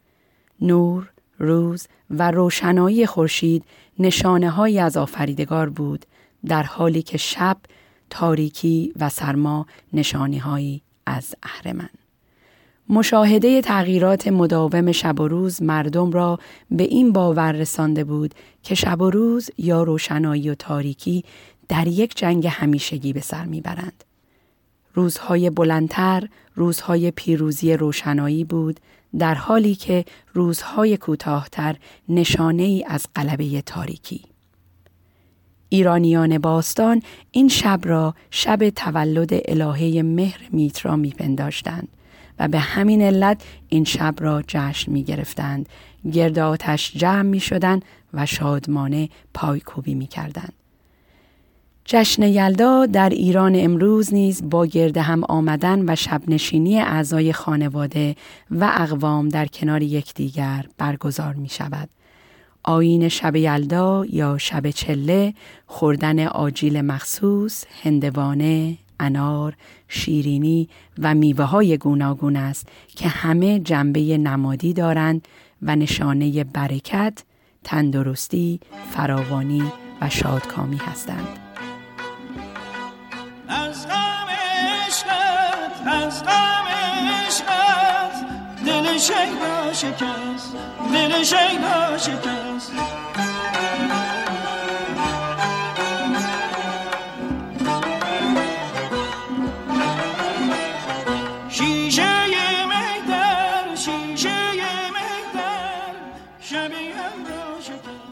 نور، 0.62 1.10
روز 1.40 1.88
و 2.10 2.32
روشنایی 2.32 3.06
خورشید 3.06 3.64
نشانه 4.00 4.50
های 4.50 4.80
از 4.80 4.98
آفریدگار 4.98 5.70
بود 5.70 6.06
در 6.46 6.64
حالی 6.64 7.02
که 7.02 7.18
شب 7.18 7.58
تاریکی 8.10 8.94
و 9.00 9.10
سرما 9.10 9.66
نشانیهایی 9.94 10.82
از 11.06 11.36
اهرمن. 11.44 11.90
مشاهده 12.90 13.62
تغییرات 13.62 14.28
مداوم 14.28 14.92
شب 14.92 15.20
و 15.20 15.28
روز 15.28 15.62
مردم 15.62 16.12
را 16.12 16.40
به 16.72 16.84
این 16.84 17.12
باور 17.12 17.52
رسانده 17.52 18.04
بود 18.04 18.34
که 18.64 18.76
شب 18.76 19.02
و 19.02 19.10
روز 19.10 19.50
یا 19.58 19.84
روشنایی 19.84 20.50
و 20.50 20.56
تاریکی 20.56 21.24
در 21.68 21.88
یک 21.88 22.18
جنگ 22.18 22.48
همیشگی 22.48 23.14
به 23.14 23.22
سر 23.22 23.46
می‌برند. 23.46 24.04
روزهای 24.94 25.50
بلندتر 25.50 26.28
روزهای 26.56 27.12
پیروزی 27.12 27.74
روشنایی 27.74 28.44
بود 28.44 28.80
در 29.20 29.34
حالی 29.34 29.76
که 29.76 30.06
روزهای 30.34 30.98
کوتاهتر 30.98 31.76
نشانه 32.10 32.64
ای 32.64 32.86
از 32.88 33.06
غلبه 33.16 33.62
تاریکی. 33.62 34.26
ایرانیان 35.70 36.38
باستان 36.38 37.02
این 37.32 37.48
شب 37.48 37.80
را 37.84 38.14
شب 38.32 38.70
تولد 38.70 39.30
الهه 39.34 40.02
مهر 40.02 40.42
میترا 40.52 40.96
میپنداشتند 40.96 41.88
و 42.40 42.48
به 42.48 42.60
همین 42.60 43.02
علت 43.02 43.42
این 43.70 43.84
شب 43.84 44.16
را 44.20 44.44
جشن 44.48 44.92
می 44.92 45.04
گرفتند. 45.04 45.70
گرد 46.14 46.40
آتش 46.40 46.94
جمع 46.98 47.22
می 47.22 47.40
شدند 47.40 47.86
و 48.14 48.26
شادمانه 48.26 49.10
پایکوبی 49.34 49.96
می 49.96 50.08
کردند. 50.08 50.54
جشن 51.86 52.24
یلدا 52.24 52.86
در 52.86 53.10
ایران 53.10 53.56
امروز 53.56 54.14
نیز 54.14 54.50
با 54.50 54.66
گرد 54.66 54.98
هم 54.98 55.24
آمدن 55.24 55.90
و 55.92 55.96
شبنشینی 55.96 56.80
اعضای 56.80 57.34
خانواده 57.34 58.16
و 58.52 58.72
اقوام 58.78 59.30
در 59.30 59.46
کنار 59.46 59.82
یکدیگر 59.82 60.66
برگزار 60.78 61.34
می 61.34 61.50
شود. 61.50 61.90
آین 62.64 63.10
شب 63.10 63.36
یلدا 63.36 64.06
یا 64.10 64.38
شب 64.38 64.70
چله 64.70 65.34
خوردن 65.68 66.28
آجیل 66.28 66.82
مخصوص، 66.82 67.66
هندوانه، 67.84 68.78
انار، 69.00 69.56
شیرینی 69.88 70.70
و 70.98 71.16
میوه 71.16 71.46
های 71.46 71.78
گوناگون 71.78 72.36
است 72.36 72.68
که 72.88 73.08
همه 73.08 73.60
جنبه 73.60 74.18
نمادی 74.18 74.74
دارند 74.74 75.28
و 75.62 75.76
نشانه 75.76 76.44
برکت، 76.44 77.24
تندرستی، 77.64 78.60
فراوانی 78.92 79.64
و 80.02 80.10
شادکامی 80.10 80.78
هستند. 80.78 81.28
از 83.48 83.88
غم 83.88 84.28
عشقت 84.88 85.88
از 85.88 86.24
غم 86.24 86.49
شیدا 89.00 89.74
شکست 89.74 90.56
دل 90.94 91.24
شیدا 91.24 91.98
شکست 91.98 92.72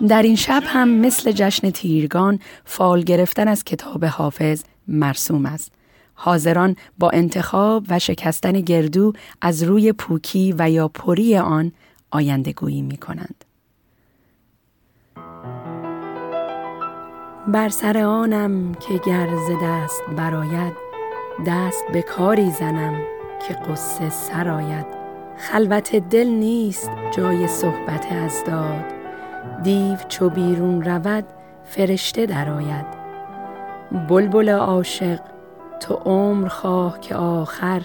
در 0.07 0.21
این 0.21 0.35
شب 0.35 0.63
هم 0.65 0.89
مثل 0.89 1.31
جشن 1.31 1.69
تیرگان 1.69 2.39
فال 2.65 3.01
گرفتن 3.01 3.47
از 3.47 3.63
کتاب 3.63 4.05
حافظ 4.05 4.63
مرسوم 4.87 5.45
است. 5.45 5.76
حاضران 6.19 6.75
با 6.99 7.09
انتخاب 7.09 7.85
و 7.89 7.99
شکستن 7.99 8.51
گردو 8.51 9.13
از 9.41 9.63
روی 9.63 9.93
پوکی 9.93 10.55
و 10.57 10.69
یا 10.69 10.87
پری 10.87 11.37
آن 11.37 11.71
آینده 12.11 12.53
گویی 12.53 12.81
می 12.81 12.97
کنند. 12.97 13.45
بر 17.47 17.69
سر 17.69 17.97
آنم 17.97 18.71
که 18.73 18.99
گرز 19.05 19.49
دست 19.63 20.01
براید 20.17 20.73
دست 21.47 21.83
به 21.93 22.01
کاری 22.01 22.51
زنم 22.51 23.01
که 23.47 23.53
قصه 23.53 24.09
سرآید 24.09 24.85
خلوت 25.37 25.95
دل 25.95 26.27
نیست 26.27 26.91
جای 27.11 27.47
صحبت 27.47 28.11
از 28.11 28.43
داد. 28.45 28.85
دیو 29.63 29.97
چو 30.07 30.29
بیرون 30.29 30.81
رود 30.81 31.25
فرشته 31.63 32.25
درآید. 32.25 32.85
بلبل 34.09 34.49
عاشق 34.49 35.19
تو 35.79 35.93
عمر 35.93 36.47
خواه 36.47 36.99
که 36.99 37.15
آخر 37.15 37.81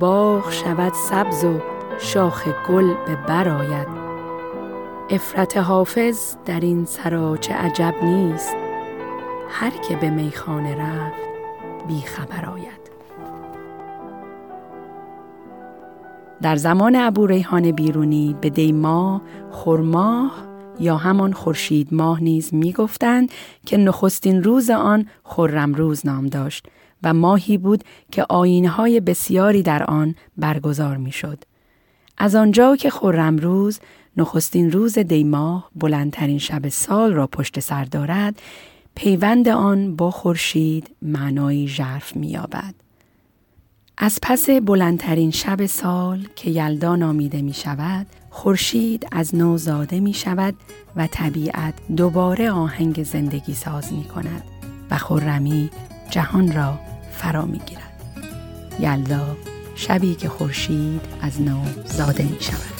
باغ 0.00 0.50
شود 0.50 0.92
سبز 0.92 1.44
و 1.44 1.58
شاخ 1.98 2.48
گل 2.68 2.94
به 3.06 3.16
بر 3.16 3.48
آید. 3.48 3.88
افرت 5.10 5.56
حافظ 5.56 6.36
در 6.46 6.60
این 6.60 6.84
سراچه 6.84 7.54
عجب 7.54 7.94
نیست 8.02 8.56
هر 9.48 9.70
که 9.70 9.96
به 9.96 10.10
میخانه 10.10 10.74
رفت 10.74 11.22
بی 11.88 12.00
خبر 12.00 12.44
آید. 12.44 12.82
در 16.42 16.56
زمان 16.56 16.96
ابو 16.96 17.26
ریحان 17.26 17.70
بیرونی 17.70 18.36
به 18.40 18.50
دیما 18.50 19.22
خرماه 19.50 20.32
یا 20.80 20.96
همان 20.96 21.32
خورشید 21.32 21.94
ماه 21.94 22.22
نیز 22.22 22.54
می 22.54 22.72
گفتند 22.72 23.30
که 23.66 23.76
نخستین 23.76 24.42
روز 24.42 24.70
آن 24.70 25.06
خرم 25.24 25.74
روز 25.74 26.06
نام 26.06 26.26
داشت. 26.26 26.66
و 27.02 27.14
ماهی 27.14 27.58
بود 27.58 27.84
که 28.12 28.26
آینهای 28.28 29.00
بسیاری 29.00 29.62
در 29.62 29.82
آن 29.82 30.14
برگزار 30.36 30.96
می 30.96 31.12
شد. 31.12 31.44
از 32.18 32.34
آنجا 32.34 32.76
که 32.76 32.90
خرم 32.90 33.36
روز 33.36 33.80
نخستین 34.16 34.72
روز 34.72 34.98
دیماه 34.98 35.70
بلندترین 35.76 36.38
شب 36.38 36.68
سال 36.68 37.12
را 37.12 37.26
پشت 37.26 37.60
سر 37.60 37.84
دارد 37.84 38.42
پیوند 38.94 39.48
آن 39.48 39.96
با 39.96 40.10
خورشید 40.10 40.90
معنایی 41.02 41.68
ژرف 41.68 42.16
می‌یابد. 42.16 42.74
از 43.98 44.18
پس 44.22 44.50
بلندترین 44.50 45.30
شب 45.30 45.66
سال 45.66 46.26
که 46.36 46.50
یلدا 46.50 46.96
نامیده 46.96 47.42
می 47.42 47.52
شود، 47.52 48.06
خورشید 48.30 49.06
از 49.12 49.34
نو 49.34 49.58
زاده 49.58 50.00
می 50.00 50.14
شود 50.14 50.54
و 50.96 51.06
طبیعت 51.06 51.74
دوباره 51.96 52.50
آهنگ 52.50 53.02
زندگی 53.02 53.54
ساز 53.54 53.92
می 53.92 54.04
کند 54.04 54.42
و 54.90 54.96
خرمی 54.96 55.70
جهان 56.10 56.52
را 56.52 56.91
فرا 57.22 57.44
می 57.44 57.58
گیرد. 57.58 57.82
یلدا 58.80 59.36
شبی 59.74 60.14
که 60.14 60.28
خورشید 60.28 61.00
از 61.22 61.40
نو 61.40 61.64
زاده 61.84 62.22
می 62.22 62.38
شود. 62.40 62.72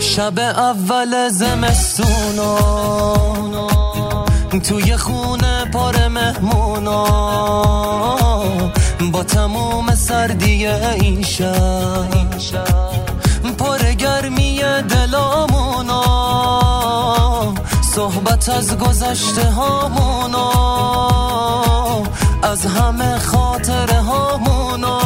شب 0.00 0.38
اول 0.38 1.28
زمستونا 1.28 2.86
توی 4.60 4.96
خونه 4.96 5.35
پار 5.72 6.08
مهمونا. 6.08 7.04
با 9.12 9.22
تموم 9.22 9.94
سردی 9.94 10.66
این 10.66 11.22
شب. 11.22 12.26
پر 13.58 13.78
گرمی 13.78 14.60
دلامونا. 14.88 16.02
صحبت 17.94 18.48
از 18.48 18.78
گذشته 18.78 19.50
هامونا. 19.50 20.52
از 22.42 22.66
همه 22.66 23.18
خاطر 23.18 23.94
هامونا. 23.94 25.00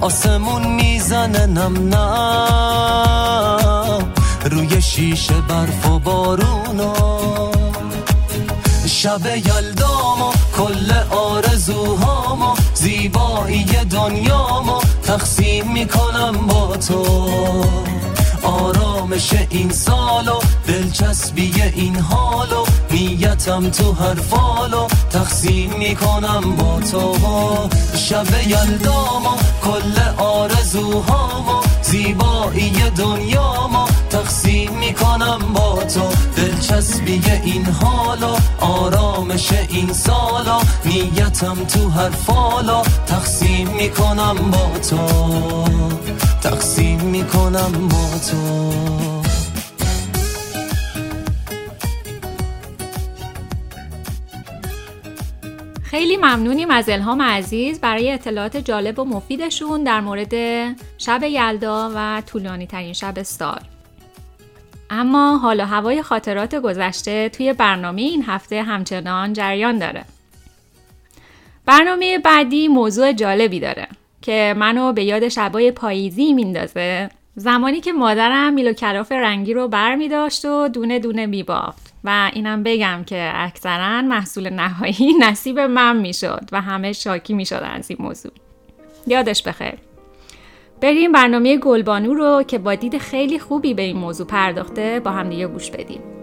آسمون 0.00 0.66
می‌زنه 0.66 1.46
نم 1.46 1.94
نم. 1.94 3.64
روی 4.50 4.82
شیشه 4.82 5.40
برف 5.48 5.86
و 5.86 5.98
بارونا 5.98 6.92
شب 9.04 9.36
یلدامو 9.36 10.32
کل 10.56 10.92
آرزوهامو 11.10 12.54
زیبایی 12.74 13.64
دنیامو 13.64 14.80
تقسیم 15.02 15.72
می‌کنم 15.72 16.32
با 16.48 16.76
تو. 16.76 17.28
آرامش 18.42 19.32
این 19.50 19.70
سالو 19.70 20.38
دلچسبی 20.66 21.62
این 21.62 21.96
حالو 21.96 22.64
نیتم 22.90 23.70
تو 23.70 23.92
هر 23.92 24.14
فالو 24.14 24.86
تقسیم 25.10 25.72
می‌کنم 25.78 26.56
با 26.56 26.80
تو. 26.80 27.16
شب 27.96 28.26
یلدامو 28.46 29.36
کل 29.64 30.22
آرزوهامو 30.22 31.62
زیبایی 31.82 32.70
دنیامو 32.96 33.86
تقسیم 34.14 34.78
می‌کنم 34.78 35.38
با 35.54 35.84
تو. 35.84 36.08
دلچسبی 36.36 37.22
این 37.44 37.64
حالو 37.64 38.36
آرامش 38.60 39.52
این 39.52 39.92
سالو 39.92 40.60
نیتم 40.84 41.54
تو 41.54 41.88
هر 41.88 42.10
فالو 42.10 42.82
تقسیم 43.06 43.68
می‌کنم 43.68 44.36
با 44.50 44.78
تو. 44.78 44.98
تقسیم 46.42 47.00
می‌کنم 47.00 47.88
با 47.88 48.10
تو. 48.30 48.70
خیلی 55.82 56.16
ممنونیم 56.16 56.70
از 56.70 56.88
الهام 56.88 57.22
عزیز 57.22 57.80
برای 57.80 58.12
اطلاعات 58.12 58.56
جالب 58.56 58.98
و 58.98 59.04
مفیدشون 59.04 59.84
در 59.84 60.00
مورد 60.00 60.34
شب 60.98 61.22
یلدا 61.22 61.92
و 61.94 62.22
طولانی 62.26 62.66
ترین 62.66 62.92
شب 62.92 63.22
سال. 63.22 63.60
اما 64.94 65.36
حال 65.38 65.60
و 65.60 65.64
هوای 65.64 66.02
خاطرات 66.02 66.54
گذشته 66.54 67.28
توی 67.28 67.52
برنامه 67.52 68.02
این 68.02 68.24
هفته 68.26 68.62
همچنان 68.62 69.32
جریان 69.32 69.78
داره. 69.78 70.04
برنامه 71.66 72.18
بعدی 72.18 72.68
موضوع 72.68 73.12
جالبی 73.12 73.60
داره 73.60 73.88
که 74.22 74.54
منو 74.56 74.92
به 74.92 75.04
یاد 75.04 75.28
شبای 75.28 75.70
پاییزی 75.70 76.32
میندازه. 76.32 77.10
زمانی 77.36 77.80
که 77.80 77.92
مادرم 77.92 78.52
میلو 78.52 78.72
کلاف 78.72 79.12
رنگی 79.12 79.54
رو 79.54 79.68
بر 79.68 79.94
می 79.94 80.08
داشت 80.08 80.44
و 80.44 80.68
دونه 80.68 80.98
دونه 80.98 81.26
می 81.26 81.42
بافت 81.42 81.92
و 82.04 82.30
اینم 82.34 82.62
بگم 82.62 83.04
که 83.06 83.32
اکثرا 83.34 84.02
محصول 84.02 84.50
نهایی 84.50 85.14
نصیب 85.24 85.58
من 85.58 85.96
می‌شد 85.96 86.48
و 86.52 86.60
همه 86.60 86.92
شاکی 86.92 87.34
می 87.34 87.46
شدن 87.46 87.70
از 87.70 87.90
این 87.90 87.98
موضوع. 88.02 88.32
یادش 89.06 89.42
بخیر. 89.42 89.74
بریم 90.84 91.12
برنامه 91.12 91.56
گلبانو 91.56 92.14
رو 92.14 92.42
که 92.42 92.58
با 92.58 92.74
دید 92.74 92.98
خیلی 92.98 93.38
خوبی 93.38 93.74
به 93.74 93.82
این 93.82 93.96
موضوع 93.96 94.26
پرداخته 94.26 95.00
با 95.04 95.10
همدیگه 95.10 95.46
گوش 95.46 95.70
بدیم. 95.70 96.13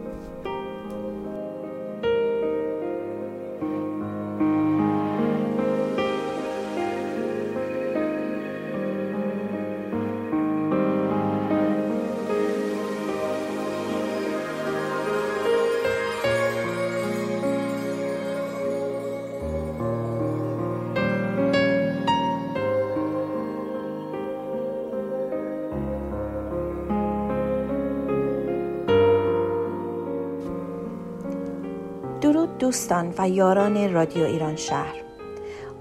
دوستان 32.72 33.14
و 33.18 33.30
یاران 33.30 33.94
رادیو 33.94 34.24
ایران 34.24 34.56
شهر. 34.56 34.96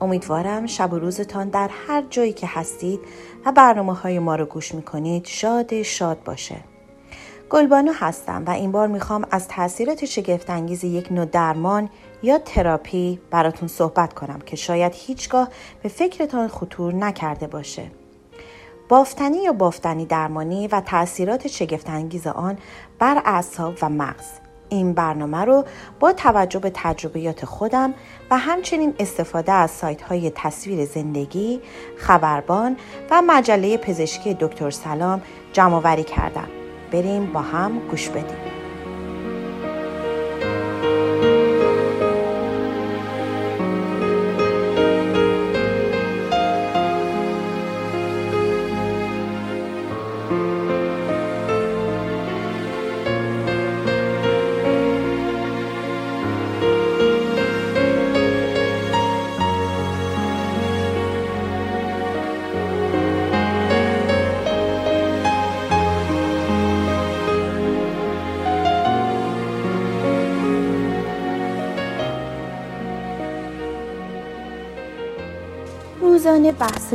امیدوارم 0.01 0.67
شب 0.67 0.93
و 0.93 0.99
روزتان 0.99 1.49
در 1.49 1.71
هر 1.89 2.05
جایی 2.11 2.33
که 2.33 2.47
هستید 2.51 3.01
و 3.47 3.53
برنامه 3.53 3.95
های 3.95 4.19
ما 4.19 4.37
رو 4.37 4.45
گوش 4.45 4.75
می‌کنید 4.75 5.27
شاد 5.27 5.83
شاد 5.83 6.23
باشه. 6.25 6.57
گلبانو 7.51 7.93
هستم 7.93 8.45
و 8.47 8.51
این 8.51 8.73
بار 8.73 8.89
می‌خوام 8.89 9.27
از 9.31 9.49
تاثیرات 9.49 10.05
شگفتانگیز 10.05 10.85
یک 10.85 11.13
نوع 11.13 11.25
درمان 11.25 11.91
یا 12.23 12.39
تراپی 12.39 13.21
براتون 13.31 13.69
صحبت 13.69 14.13
کنم 14.13 14.39
که 14.47 14.57
شاید 14.57 14.93
هیچگاه 14.95 15.49
به 15.83 15.89
فکرتان 15.89 16.49
خطور 16.49 16.95
نکرده 16.95 17.47
باشه. 17.47 17.91
بافتنی 18.89 19.43
یا 19.43 19.53
بافتنی 19.53 20.07
درمانی 20.07 20.69
و 20.69 20.81
تاثیرات 20.81 21.49
شگفتانگیز 21.49 22.27
آن 22.27 22.59
بر 22.99 23.23
اعصاب 23.25 23.75
و 23.83 23.89
مغز. 23.89 24.40
این 24.71 24.93
برنامه 24.93 25.45
رو 25.45 25.65
با 26.01 26.13
توجه 26.13 26.59
به 26.59 26.71
تجربیات 26.75 27.45
خودم 27.45 27.95
و 28.31 28.39
همچنین 28.39 28.95
استفاده 28.99 29.53
از 29.53 29.71
سایت 29.71 30.03
های 30.03 30.33
تصویر 30.35 30.85
زندگی، 30.85 31.61
خبربان 31.97 32.77
و 33.11 33.23
مجله 33.27 33.77
پزشکی 33.77 34.35
دکتر 34.41 34.71
سلام 34.71 35.23
جمع 35.53 35.75
آوری 35.75 36.05
کردم. 36.05 36.49
بریم 36.93 37.33
با 37.33 37.41
هم 37.41 37.79
گوش 37.79 38.09
بدیم. 38.09 38.50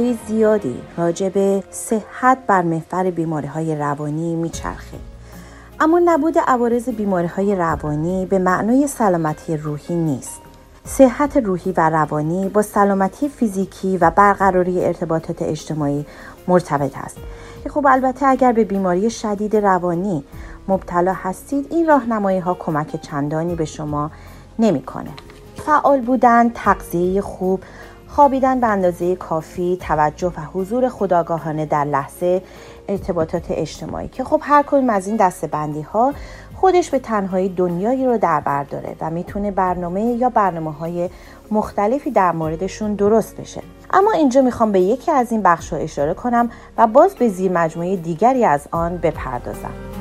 بحث‌های 0.06 0.28
زیادی 0.28 0.82
راجع 0.98 1.30
به 1.30 1.64
صحت 1.72 2.38
بر 2.48 2.62
محور 2.62 3.12
بیماری 3.12 3.48
های 3.48 3.76
روانی 3.76 4.36
میچرخه. 4.36 4.98
اما 5.80 6.02
نبود 6.06 6.38
عوارض 6.48 6.90
بیماری 6.90 7.28
های 7.28 7.56
روانی 7.56 8.26
به 8.26 8.40
معنای 8.40 8.88
سلامتی 8.88 9.58
روحی 9.58 9.96
نیست. 9.96 10.42
صحت 10.84 11.38
روحی 11.38 11.72
و 11.72 11.90
روانی 11.90 12.50
با 12.50 12.62
سلامتی 12.62 13.30
فیزیکی 13.30 13.98
و 13.98 14.10
برقراری 14.10 14.86
ارتباطات 14.86 15.42
اجتماعی 15.42 16.06
مرتبط 16.48 16.98
است. 16.98 17.18
خب 17.70 17.86
البته 17.90 18.26
اگر 18.26 18.52
به 18.52 18.64
بیماری 18.64 19.10
شدید 19.10 19.56
روانی 19.56 20.24
مبتلا 20.68 21.14
هستید 21.14 21.68
این 21.70 21.88
راهنمایی 21.88 22.40
ها 22.40 22.54
کمک 22.54 23.02
چندانی 23.02 23.56
به 23.56 23.66
شما 23.66 24.12
نمی‌کنه. 24.60 25.12
فعال 25.56 26.02
بودن، 26.02 26.50
تغذیه 26.50 27.22
خوب، 27.22 27.60
خوابیدن 28.16 28.60
به 28.60 28.68
اندازه 28.68 29.16
کافی، 29.16 29.78
توجه 29.82 30.28
و 30.28 30.42
حضور 30.54 30.90
خداگاهانه 30.90 31.66
در 31.66 31.86
لحظه، 31.86 32.42
ارتباطات 32.90 33.44
اجتماعی 33.50 34.08
که 34.08 34.24
خب 34.24 34.42
هر 34.44 34.64
کدوم 34.64 34.90
از 34.90 35.08
این 35.08 35.16
دسته 35.16 35.48
بندی 35.48 35.82
ها 35.82 36.14
خودش 36.56 36.90
به 36.90 37.00
تنهایی 37.00 37.50
دنیایی 37.50 38.06
رو 38.06 38.18
در 38.18 38.40
بر 38.40 38.64
داره 38.64 38.96
و 39.02 39.10
می‌تونه 39.10 39.52
برنامه 39.52 40.02
یا 40.02 40.30
برنامه 40.30 40.72
های 40.74 41.10
مختلفی 41.52 42.12
در 42.12 42.32
موردشون 42.32 42.94
درست 42.94 43.38
بشه. 43.38 43.62
اما 43.94 44.12
اینجا 44.12 44.42
می‌خوام 44.42 44.72
به 44.72 44.80
یکی 44.80 45.12
از 45.12 45.32
این 45.32 45.42
بخش 45.42 45.74
اشاره 45.74 46.14
کنم 46.14 46.50
و 46.78 46.88
باز 46.88 47.16
به 47.16 47.30
زیر 47.30 47.52
مجموعه 47.52 47.96
دیگری 47.96 48.46
از 48.46 48.68
آن 48.72 48.98
بپردازم. 48.98 49.95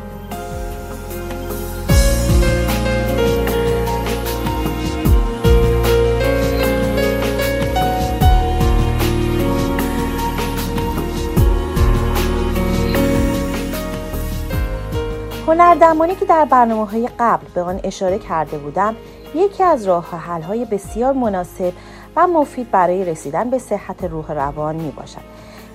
هنردرمانی 15.55 16.15
که 16.15 16.25
در 16.25 16.45
برنامه 16.45 16.87
های 16.87 17.09
قبل 17.19 17.47
به 17.55 17.63
آن 17.63 17.81
اشاره 17.85 18.19
کرده 18.19 18.59
بودم 18.59 18.97
یکی 19.35 19.63
از 19.63 19.85
راه 19.85 20.11
حل 20.11 20.43
های 20.43 20.65
بسیار 20.65 21.13
مناسب 21.13 21.73
و 22.17 22.27
مفید 22.27 22.71
برای 22.71 23.05
رسیدن 23.05 23.51
به 23.51 23.59
صحت 23.59 24.05
روح 24.05 24.33
روان 24.33 24.77
می 24.77 24.91
باشد 24.91 25.21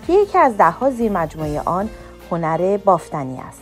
که 0.07 0.13
یکی 0.13 0.37
از 0.37 0.57
دهها 0.57 0.89
زیر 0.89 1.11
مجموعه 1.11 1.61
آن 1.61 1.89
هنر 2.31 2.77
بافتنی 2.77 3.39
است 3.39 3.61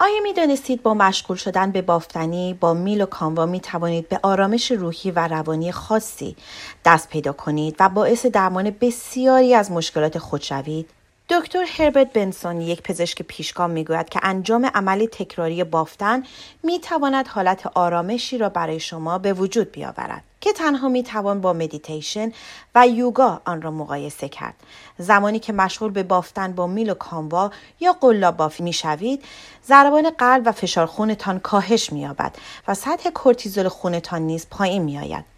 آیا 0.00 0.20
می 0.22 0.32
دانستید 0.32 0.82
با 0.82 0.94
مشغول 0.94 1.36
شدن 1.36 1.70
به 1.70 1.82
بافتنی 1.82 2.54
با 2.60 2.74
میل 2.74 3.02
و 3.02 3.06
کاموا 3.06 3.46
می 3.46 3.60
توانید 3.60 4.08
به 4.08 4.20
آرامش 4.22 4.70
روحی 4.70 5.10
و 5.10 5.28
روانی 5.28 5.72
خاصی 5.72 6.36
دست 6.84 7.08
پیدا 7.08 7.32
کنید 7.32 7.76
و 7.80 7.88
باعث 7.88 8.26
درمان 8.26 8.70
بسیاری 8.80 9.54
از 9.54 9.72
مشکلات 9.72 10.18
خود 10.18 10.40
شوید؟ 10.40 10.99
دکتر 11.30 11.64
هربرت 11.78 12.12
بنسون 12.12 12.60
یک 12.60 12.82
پزشک 12.82 13.22
پیشگام 13.22 13.70
می‌گوید 13.70 14.08
که 14.08 14.20
انجام 14.22 14.70
عملی 14.74 15.06
تکراری 15.06 15.64
بافتن 15.64 16.22
می 16.62 16.78
تواند 16.80 17.28
حالت 17.28 17.66
آرامشی 17.74 18.38
را 18.38 18.48
برای 18.48 18.80
شما 18.80 19.18
به 19.18 19.32
وجود 19.32 19.72
بیاورد 19.72 20.22
که 20.40 20.52
تنها 20.52 20.88
می 20.88 21.02
توان 21.02 21.40
با 21.40 21.52
مدیتیشن 21.52 22.32
و 22.74 22.88
یوگا 22.88 23.40
آن 23.44 23.62
را 23.62 23.70
مقایسه 23.70 24.28
کرد. 24.28 24.54
زمانی 24.98 25.38
که 25.38 25.52
مشغول 25.52 25.90
به 25.90 26.02
بافتن 26.02 26.52
با 26.52 26.66
میل 26.66 26.90
و 26.90 26.94
کاموا 26.94 27.50
یا 27.80 27.92
قلاب 27.92 28.36
بافی 28.36 28.62
می 28.62 28.72
شوید 28.72 29.24
ضربان 29.66 30.10
قلب 30.10 30.42
و 30.46 30.52
فشار 30.52 30.86
خونتان 30.86 31.38
کاهش 31.38 31.92
می 31.92 32.00
یابد 32.00 32.34
و 32.68 32.74
سطح 32.74 33.10
کورتیزول 33.10 33.68
خونتان 33.68 34.22
نیز 34.22 34.46
پایین 34.50 34.82
می 34.82 34.98
آید 34.98 35.29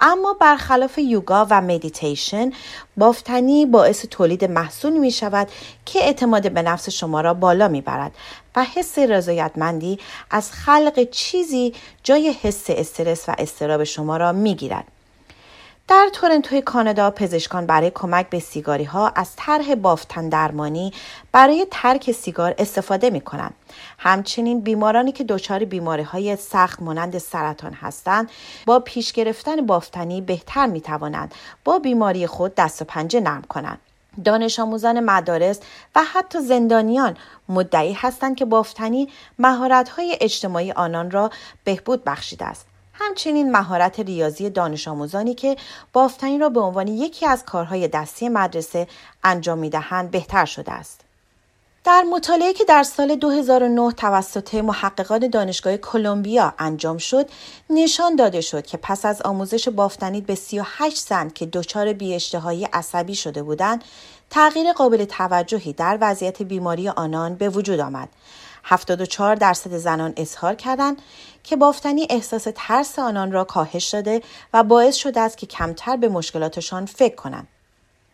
اما 0.00 0.36
برخلاف 0.40 0.98
یوگا 0.98 1.46
و 1.50 1.60
مدیتیشن 1.60 2.52
بافتنی 2.96 3.66
باعث 3.66 4.06
تولید 4.10 4.44
محصول 4.44 4.92
می 4.92 5.10
شود 5.10 5.48
که 5.84 5.98
اعتماد 5.98 6.52
به 6.52 6.62
نفس 6.62 6.90
شما 6.90 7.20
را 7.20 7.34
بالا 7.34 7.68
می 7.68 7.80
برد 7.80 8.12
و 8.56 8.64
حس 8.64 8.98
رضایتمندی 8.98 9.98
از 10.30 10.52
خلق 10.52 11.10
چیزی 11.10 11.74
جای 12.02 12.34
حس 12.42 12.64
استرس 12.68 13.28
و 13.28 13.34
استراب 13.38 13.84
شما 13.84 14.16
را 14.16 14.32
می 14.32 14.54
گیرد. 14.54 14.95
در 15.88 16.08
تورنتوی 16.12 16.62
کانادا 16.62 17.10
پزشکان 17.10 17.66
برای 17.66 17.90
کمک 17.94 18.30
به 18.30 18.40
سیگاری 18.40 18.84
ها 18.84 19.08
از 19.08 19.30
طرح 19.36 19.74
بافتن 19.74 20.28
درمانی 20.28 20.92
برای 21.32 21.66
ترک 21.70 22.12
سیگار 22.12 22.54
استفاده 22.58 23.10
می 23.10 23.20
کنند. 23.20 23.54
همچنین 23.98 24.60
بیمارانی 24.60 25.12
که 25.12 25.24
دچار 25.24 25.64
بیماری 25.64 26.02
های 26.02 26.36
سخت 26.36 26.82
مانند 26.82 27.18
سرطان 27.18 27.72
هستند 27.72 28.30
با 28.66 28.78
پیش 28.78 29.12
گرفتن 29.12 29.66
بافتنی 29.66 30.20
بهتر 30.20 30.66
می 30.66 30.80
توانند 30.80 31.34
با 31.64 31.78
بیماری 31.78 32.26
خود 32.26 32.54
دست 32.54 32.82
و 32.82 32.84
پنجه 32.84 33.20
نرم 33.20 33.42
کنند. 33.42 33.78
دانش 34.24 34.58
آموزان 34.58 35.00
مدارس 35.00 35.60
و 35.94 36.02
حتی 36.12 36.40
زندانیان 36.40 37.16
مدعی 37.48 37.92
هستند 37.92 38.36
که 38.36 38.44
بافتنی 38.44 39.08
مهارت‌های 39.38 40.18
اجتماعی 40.20 40.72
آنان 40.72 41.10
را 41.10 41.30
بهبود 41.64 42.04
بخشیده 42.04 42.44
است. 42.44 42.66
همچنین 42.98 43.52
مهارت 43.52 44.00
ریاضی 44.00 44.50
دانش 44.50 44.88
آموزانی 44.88 45.34
که 45.34 45.56
بافتنی 45.92 46.38
را 46.38 46.48
به 46.48 46.60
عنوان 46.60 46.88
یکی 46.88 47.26
از 47.26 47.44
کارهای 47.44 47.88
دستی 47.88 48.28
مدرسه 48.28 48.86
انجام 49.24 49.58
می‌دهند 49.58 50.10
بهتر 50.10 50.44
شده 50.44 50.72
است. 50.72 51.00
در 51.84 52.02
مطالعه 52.02 52.52
که 52.52 52.64
در 52.64 52.82
سال 52.82 53.16
2009 53.16 53.92
توسط 53.92 54.54
محققان 54.54 55.30
دانشگاه 55.30 55.76
کلمبیا 55.76 56.54
انجام 56.58 56.98
شد، 56.98 57.30
نشان 57.70 58.16
داده 58.16 58.40
شد 58.40 58.66
که 58.66 58.76
پس 58.76 59.04
از 59.04 59.22
آموزش 59.22 59.68
بافتنی 59.68 60.20
به 60.20 60.34
38 60.34 61.06
زن 61.08 61.28
که 61.28 61.46
دچار 61.46 61.92
بیاشتهایی 61.92 62.64
عصبی 62.64 63.14
شده 63.14 63.42
بودند، 63.42 63.84
تغییر 64.30 64.72
قابل 64.72 65.04
توجهی 65.04 65.72
در 65.72 65.98
وضعیت 66.00 66.42
بیماری 66.42 66.88
آنان 66.88 67.34
به 67.34 67.48
وجود 67.48 67.80
آمد. 67.80 68.08
74 68.64 69.36
درصد 69.36 69.76
زنان 69.76 70.12
اظهار 70.16 70.54
کردند 70.54 71.02
که 71.46 71.56
بافتنی 71.56 72.06
احساس 72.10 72.46
ترس 72.54 72.98
آنان 72.98 73.32
را 73.32 73.44
کاهش 73.44 73.88
داده 73.88 74.22
و 74.52 74.62
باعث 74.62 74.94
شده 74.94 75.20
است 75.20 75.38
که 75.38 75.46
کمتر 75.46 75.96
به 75.96 76.08
مشکلاتشان 76.08 76.86
فکر 76.86 77.14
کنند. 77.14 77.48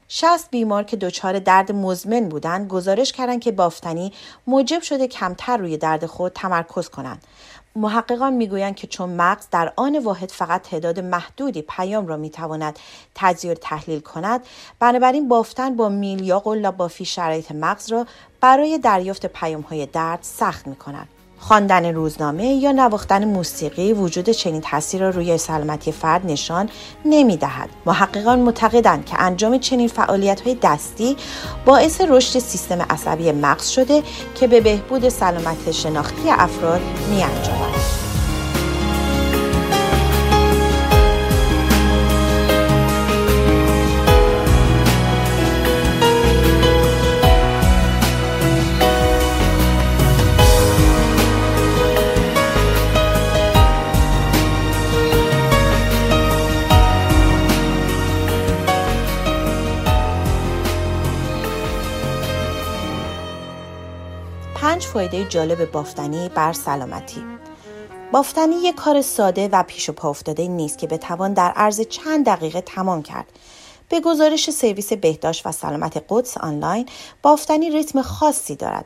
60 0.09 0.51
بیمار 0.51 0.83
که 0.83 0.97
دچار 0.97 1.39
درد 1.39 1.73
مزمن 1.73 2.29
بودند 2.29 2.69
گزارش 2.69 3.13
کردند 3.13 3.41
که 3.41 3.53
بافتنی 3.53 4.13
موجب 4.47 4.83
شده 4.83 5.09
کمتر 5.09 5.57
روی 5.57 5.77
درد 5.77 6.07
خود 6.07 6.33
تمرکز 6.33 6.89
کنند. 6.89 7.25
محققان 7.77 8.33
می‌گویند 8.33 8.77
که 8.77 8.87
چون 8.87 9.11
مغز 9.11 9.47
در 9.51 9.73
آن 9.77 9.99
واحد 9.99 10.31
فقط 10.31 10.63
تعداد 10.63 11.01
محدودی 11.01 11.63
پیام 11.63 12.07
را 12.07 12.17
می‌تواند 12.17 12.79
تجزیه 13.15 13.55
تحلیل 13.55 14.01
کند 14.01 14.41
بنابراین 14.79 15.29
بافتن 15.29 15.77
با 15.77 15.89
میل 15.89 16.25
یا 16.25 16.41
قلاب 16.41 16.77
بافی 16.77 17.05
شرایط 17.05 17.53
مغز 17.53 17.93
را 17.93 18.07
برای 18.41 18.79
دریافت 18.79 19.27
پیام 19.27 19.61
های 19.61 19.87
درد 19.87 20.19
سخت 20.23 20.67
می 20.67 20.77
کند. 20.77 21.09
خواندن 21.43 21.95
روزنامه 21.95 22.45
یا 22.45 22.73
نواختن 22.73 23.25
موسیقی 23.25 23.93
وجود 23.93 24.31
چنین 24.31 24.61
تاثیر 24.61 25.01
را 25.01 25.11
روی 25.11 25.39
سلامتی 25.39 25.93
فرد 25.93 26.27
نشان 26.27 26.69
نمی 27.05 27.37
دهد. 27.37 27.69
محققان 27.87 28.39
معتقدند 28.39 29.07
که 29.07 29.21
انجام 29.23 29.59
چنین 29.59 29.89
فعالیت 29.89 30.41
های 30.41 30.57
دستی 30.63 31.17
باعث 31.65 32.01
رشد 32.01 32.39
سیستم 32.39 32.83
عصبی 32.83 33.33
مغز 33.33 33.69
شده 33.69 34.03
که 34.35 34.47
به 34.47 34.61
بهبود 34.61 35.09
سلامت 35.09 35.71
شناختی 35.71 36.31
افراد 36.31 36.81
می 37.11 37.23
فایده 64.93 65.25
جالب 65.25 65.71
بافتنی 65.71 66.29
بر 66.29 66.53
سلامتی. 66.53 67.25
بافتنی 68.13 68.55
یک 68.55 68.75
کار 68.75 69.03
ساده 69.03 69.49
و 69.53 69.63
پیش 69.63 69.89
و 69.89 69.93
پا 69.93 70.11
افتاده 70.11 70.49
نیست 70.49 70.79
که 70.79 70.87
بتوان 70.87 71.33
در 71.33 71.51
عرض 71.51 71.81
چند 71.81 72.27
دقیقه 72.27 72.61
تمام 72.61 73.03
کرد. 73.03 73.27
به 73.89 74.01
گزارش 74.01 74.51
سرویس 74.51 74.93
بهداشت 74.93 75.47
و 75.47 75.53
سلامت 75.53 76.05
قدس 76.09 76.39
آنلاین 76.39 76.89
بافتنی 77.23 77.71
ریتم 77.71 78.03
خاصی 78.03 78.57
دارد. 78.57 78.85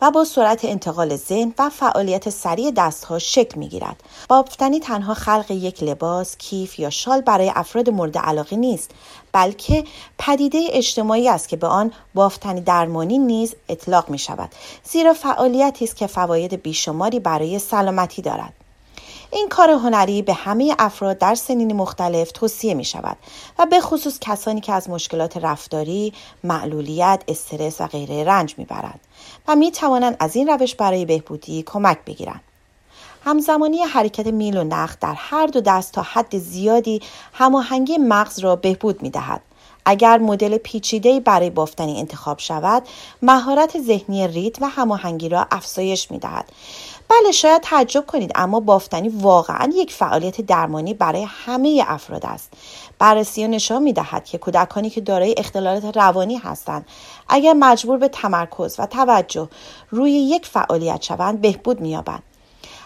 و 0.00 0.10
با 0.10 0.24
سرعت 0.24 0.64
انتقال 0.64 1.16
ذهن 1.16 1.54
و 1.58 1.70
فعالیت 1.70 2.30
سریع 2.30 2.70
دستها 2.70 3.18
شکل 3.18 3.58
می 3.58 3.68
گیرد. 3.68 4.02
بافتنی 4.28 4.80
تنها 4.80 5.14
خلق 5.14 5.50
یک 5.50 5.82
لباس، 5.82 6.36
کیف 6.36 6.78
یا 6.78 6.90
شال 6.90 7.20
برای 7.20 7.52
افراد 7.54 7.90
مورد 7.90 8.18
علاقه 8.18 8.56
نیست 8.56 8.90
بلکه 9.32 9.84
پدیده 10.18 10.58
اجتماعی 10.70 11.28
است 11.28 11.48
که 11.48 11.56
به 11.56 11.66
آن 11.66 11.92
بافتنی 12.14 12.60
درمانی 12.60 13.18
نیز 13.18 13.54
اطلاق 13.68 14.10
می 14.10 14.18
شود 14.18 14.50
زیرا 14.84 15.14
فعالیتی 15.14 15.84
است 15.84 15.96
که 15.96 16.06
فواید 16.06 16.62
بیشماری 16.62 17.20
برای 17.20 17.58
سلامتی 17.58 18.22
دارد. 18.22 18.67
این 19.30 19.48
کار 19.48 19.70
هنری 19.70 20.22
به 20.22 20.32
همه 20.32 20.74
افراد 20.78 21.18
در 21.18 21.34
سنین 21.34 21.72
مختلف 21.72 22.32
توصیه 22.32 22.74
می 22.74 22.84
شود 22.84 23.16
و 23.58 23.66
به 23.66 23.80
خصوص 23.80 24.18
کسانی 24.20 24.60
که 24.60 24.72
از 24.72 24.90
مشکلات 24.90 25.36
رفتاری، 25.36 26.12
معلولیت، 26.44 27.22
استرس 27.28 27.80
و 27.80 27.86
غیره 27.86 28.24
رنج 28.24 28.54
می 28.58 28.64
برند 28.64 29.00
و 29.48 29.56
می 29.56 29.72
توانند 29.72 30.16
از 30.20 30.36
این 30.36 30.48
روش 30.48 30.74
برای 30.74 31.04
بهبودی 31.04 31.62
کمک 31.62 31.98
بگیرند. 32.06 32.40
همزمانی 33.24 33.82
حرکت 33.82 34.26
میل 34.26 34.56
و 34.56 34.64
نخ 34.64 34.96
در 35.00 35.14
هر 35.16 35.46
دو 35.46 35.60
دست 35.60 35.92
تا 35.92 36.02
حد 36.02 36.38
زیادی 36.38 37.02
هماهنگی 37.32 37.98
مغز 37.98 38.38
را 38.38 38.56
بهبود 38.56 39.02
می 39.02 39.10
دهد. 39.10 39.40
اگر 39.90 40.18
مدل 40.18 40.58
پیچیده 40.58 41.20
برای 41.20 41.50
بافتنی 41.50 41.98
انتخاب 41.98 42.38
شود 42.38 42.82
مهارت 43.22 43.80
ذهنی 43.80 44.28
ریت 44.28 44.62
و 44.62 44.68
هماهنگی 44.68 45.28
را 45.28 45.46
افزایش 45.50 46.10
می 46.10 46.18
دهد 46.18 46.52
بله 47.08 47.32
شاید 47.32 47.62
تعجب 47.62 48.06
کنید 48.06 48.32
اما 48.34 48.60
بافتنی 48.60 49.08
واقعا 49.08 49.72
یک 49.74 49.92
فعالیت 49.92 50.40
درمانی 50.40 50.94
برای 50.94 51.26
همه 51.28 51.84
افراد 51.86 52.26
است. 52.26 52.52
بررسی 52.98 53.48
نشان 53.48 53.82
می 53.82 53.92
دهد 53.92 54.24
که 54.24 54.38
کودکانی 54.38 54.90
که 54.90 55.00
دارای 55.00 55.34
اختلالات 55.38 55.96
روانی 55.96 56.36
هستند 56.36 56.86
اگر 57.28 57.52
مجبور 57.52 57.98
به 57.98 58.08
تمرکز 58.08 58.76
و 58.78 58.86
توجه 58.86 59.48
روی 59.90 60.12
یک 60.12 60.46
فعالیت 60.46 61.02
شوند 61.02 61.40
بهبود 61.40 61.80
مییابند. 61.80 62.22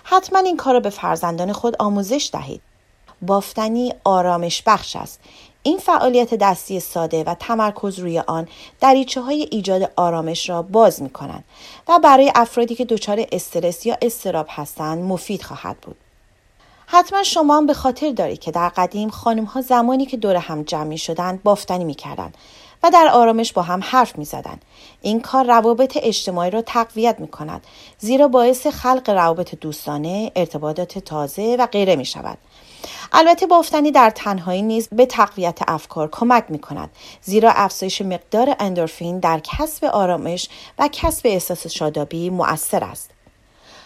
حتما 0.05 0.39
این 0.39 0.57
کار 0.57 0.75
را 0.75 0.81
به 0.81 0.91
فرزندان 0.91 1.53
خود 1.53 1.77
آموزش 1.79 2.31
دهید. 2.33 2.61
بافتنی 3.23 3.95
آرامش 4.05 4.63
بخش 4.67 4.97
است. 4.97 5.21
این 5.63 5.79
فعالیت 5.79 6.35
دستی 6.35 6.81
ساده 6.81 7.25
و 7.25 7.35
تمرکز 7.35 7.99
روی 7.99 8.19
آن 8.19 8.49
دریچه 8.81 9.21
های 9.21 9.49
ایجاد 9.51 9.93
آرامش 9.97 10.49
را 10.49 10.63
باز 10.63 11.03
می 11.03 11.11
کنند 11.11 11.45
و 11.89 11.99
برای 11.99 12.33
افرادی 12.35 12.75
که 12.75 12.85
دچار 12.85 13.27
استرس 13.33 13.87
یا 13.87 13.97
استراب 14.03 14.47
هستند 14.51 15.05
مفید 15.05 15.43
خواهد 15.43 15.77
بود. 15.77 15.97
حتما 16.87 17.23
شما 17.23 17.57
هم 17.57 17.67
به 17.67 17.75
خاطر 17.75 18.11
دارید 18.11 18.39
که 18.39 18.51
در 18.51 18.69
قدیم 18.69 19.11
خانم 19.11 19.45
ها 19.45 19.61
زمانی 19.61 20.07
که 20.07 20.17
دور 20.17 20.37
هم 20.37 20.63
جمع 20.63 20.85
می 20.85 20.99
شدند 20.99 21.43
بافتنی 21.43 21.85
می 21.85 21.95
کردند 21.95 22.35
و 22.83 22.91
در 22.91 23.09
آرامش 23.13 23.53
با 23.53 23.63
هم 23.63 23.81
حرف 23.83 24.19
می 24.19 24.25
زدند. 24.25 24.65
این 25.03 25.21
کار 25.21 25.47
روابط 25.47 25.99
اجتماعی 26.03 26.51
را 26.51 26.63
تقویت 26.63 27.21
می 27.21 27.29
کند 27.29 27.67
زیرا 27.99 28.29
باعث 28.29 28.67
خلق 28.67 29.11
روابط 29.11 29.55
دوستانه، 29.55 30.33
ارتباطات 30.37 30.99
تازه 30.99 31.57
و 31.59 31.67
غیره 31.67 31.97
می 31.97 32.05
شود. 32.05 32.39
البته 33.13 33.47
بافتنی 33.47 33.91
در 33.91 34.11
تنهایی 34.11 34.63
نیز 34.63 34.89
به 34.93 35.07
تقویت 35.07 35.59
افکار 35.69 36.09
کمک 36.13 36.45
می 36.49 36.59
کند 36.59 36.91
زیرا 37.23 37.51
افزایش 37.51 38.03
مقدار 38.03 38.57
اندورفین 38.59 39.19
در 39.19 39.41
کسب 39.45 39.85
آرامش 39.85 40.49
و 40.79 40.89
کسب 40.93 41.27
احساس 41.27 41.67
شادابی 41.67 42.31
مؤثر 42.31 42.85
است. 42.85 43.11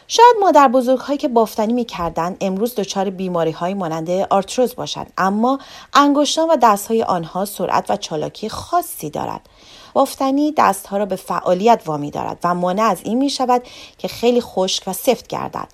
شاید 0.08 0.36
مادر 0.40 0.68
بزرگ 0.68 0.98
هایی 0.98 1.18
که 1.18 1.28
بافتنی 1.28 1.72
می 1.72 1.84
کردن 1.84 2.36
امروز 2.40 2.74
دچار 2.74 3.10
بیماری 3.10 3.50
های 3.50 3.74
مانند 3.74 4.10
آرتروز 4.10 4.76
باشند 4.76 5.12
اما 5.18 5.58
انگشتان 5.94 6.50
و 6.50 6.56
دست 6.62 6.88
های 6.88 7.02
آنها 7.02 7.44
سرعت 7.44 7.90
و 7.90 7.96
چالاکی 7.96 8.48
خاصی 8.48 9.10
دارد. 9.10 9.40
بافتنی 9.92 10.54
دستها 10.56 10.96
را 10.96 11.06
به 11.06 11.16
فعالیت 11.16 11.82
وامی 11.86 12.10
دارد 12.10 12.38
و 12.44 12.54
مانع 12.54 12.82
از 12.82 13.00
این 13.04 13.18
می 13.18 13.30
شود 13.30 13.62
که 13.98 14.08
خیلی 14.08 14.40
خشک 14.40 14.82
و 14.86 14.92
سفت 14.92 15.26
گردد. 15.26 15.68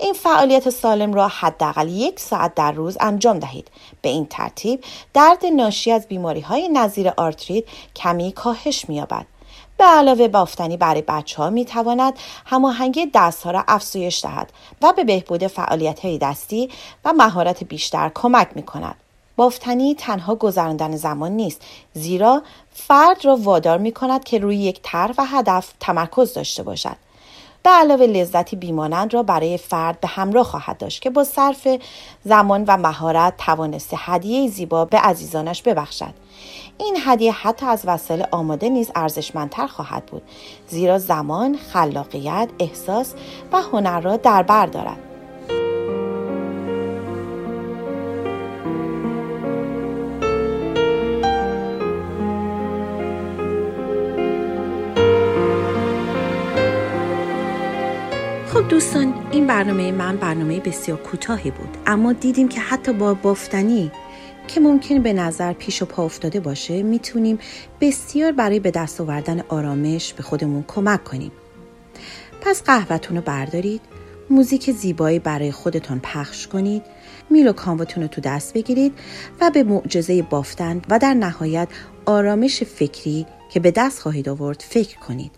این 0.00 0.14
فعالیت 0.14 0.70
سالم 0.70 1.14
را 1.14 1.28
حداقل 1.28 1.88
یک 1.88 2.20
ساعت 2.20 2.54
در 2.54 2.72
روز 2.72 2.96
انجام 3.00 3.38
دهید 3.38 3.70
به 4.02 4.08
این 4.08 4.26
ترتیب 4.26 4.84
درد 5.14 5.46
ناشی 5.46 5.92
از 5.92 6.06
بیماری 6.08 6.40
های 6.40 6.68
نظیر 6.68 7.12
آرتریت 7.16 7.64
کمی 7.96 8.32
کاهش 8.32 8.84
مییابد 8.88 9.26
به 9.78 9.84
علاوه 9.84 10.28
بافتنی 10.28 10.76
برای 10.76 11.02
بچه 11.02 11.36
ها 11.42 11.50
می 11.50 11.64
تواند 11.64 12.14
هماهنگی 12.46 13.10
دست 13.14 13.42
ها 13.42 13.50
را 13.50 13.64
افزایش 13.68 14.24
دهد 14.24 14.52
و 14.82 14.92
به 14.92 15.04
بهبود 15.04 15.46
فعالیت 15.46 16.00
های 16.00 16.18
دستی 16.18 16.70
و 17.04 17.12
مهارت 17.12 17.64
بیشتر 17.64 18.10
کمک 18.14 18.48
می 18.54 18.62
کند. 18.62 18.96
بافتنی 19.36 19.94
تنها 19.94 20.34
گذراندن 20.34 20.96
زمان 20.96 21.32
نیست 21.32 21.62
زیرا 21.92 22.42
فرد 22.72 23.24
را 23.24 23.36
وادار 23.36 23.78
می 23.78 23.92
کند 23.92 24.24
که 24.24 24.38
روی 24.38 24.56
یک 24.56 24.80
طرح 24.82 25.14
و 25.18 25.24
هدف 25.24 25.72
تمرکز 25.80 26.34
داشته 26.34 26.62
باشد. 26.62 26.96
به 27.68 27.74
علاوه 27.74 28.06
لذتی 28.06 28.56
بیمانند 28.56 29.14
را 29.14 29.22
برای 29.22 29.58
فرد 29.58 30.00
به 30.00 30.08
همراه 30.08 30.44
خواهد 30.44 30.78
داشت 30.78 31.02
که 31.02 31.10
با 31.10 31.24
صرف 31.24 31.68
زمان 32.24 32.64
و 32.68 32.76
مهارت 32.76 33.34
توانسته 33.36 33.96
هدیه 34.00 34.48
زیبا 34.48 34.84
به 34.84 34.98
عزیزانش 34.98 35.62
ببخشد. 35.62 36.14
این 36.78 36.96
هدیه 37.04 37.32
حتی 37.32 37.66
از 37.66 37.82
وسایل 37.84 38.24
آماده 38.30 38.68
نیز 38.68 38.90
ارزشمندتر 38.94 39.66
خواهد 39.66 40.06
بود 40.06 40.22
زیرا 40.68 40.98
زمان 40.98 41.56
خلاقیت 41.56 42.48
احساس 42.58 43.14
و 43.52 43.62
هنر 43.62 44.00
را 44.00 44.16
در 44.16 44.42
بر 44.42 44.66
دارد. 44.66 44.98
دوستان 58.68 59.14
این 59.32 59.46
برنامه 59.46 59.92
من 59.92 60.16
برنامه 60.16 60.60
بسیار 60.60 60.98
کوتاهی 60.98 61.50
بود. 61.50 61.76
اما 61.86 62.12
دیدیم 62.12 62.48
که 62.48 62.60
حتی 62.60 62.92
با 62.92 63.14
بافتنی 63.14 63.90
که 64.48 64.60
ممکن 64.60 65.02
به 65.02 65.12
نظر 65.12 65.52
پیش 65.52 65.82
و 65.82 65.84
پا 65.84 66.04
افتاده 66.04 66.40
باشه 66.40 66.82
می‌تونیم 66.82 67.38
بسیار 67.80 68.32
برای 68.32 68.60
به 68.60 68.70
دست 68.70 69.00
آوردن 69.00 69.40
آرامش 69.48 70.12
به 70.12 70.22
خودمون 70.22 70.64
کمک 70.68 71.04
کنیم. 71.04 71.32
پس 72.40 72.62
قهوهتون 72.62 73.16
رو 73.16 73.22
بردارید 73.22 73.80
موزیک 74.30 74.70
زیبایی 74.70 75.18
برای 75.18 75.52
خودتان 75.52 76.00
پخش 76.02 76.46
کنید 76.46 76.82
میل 77.30 77.48
و 77.48 77.52
کاموتون 77.52 78.02
رو 78.02 78.08
تو 78.08 78.20
دست 78.20 78.54
بگیرید 78.54 78.92
و 79.40 79.50
به 79.50 79.62
معجزه 79.62 80.22
بافتن 80.22 80.82
و 80.88 80.98
در 80.98 81.14
نهایت 81.14 81.68
آرامش 82.06 82.62
فکری 82.62 83.26
که 83.50 83.60
به 83.60 83.70
دست 83.70 84.00
خواهید 84.02 84.28
آورد 84.28 84.64
فکر 84.68 84.98
کنید. 84.98 85.37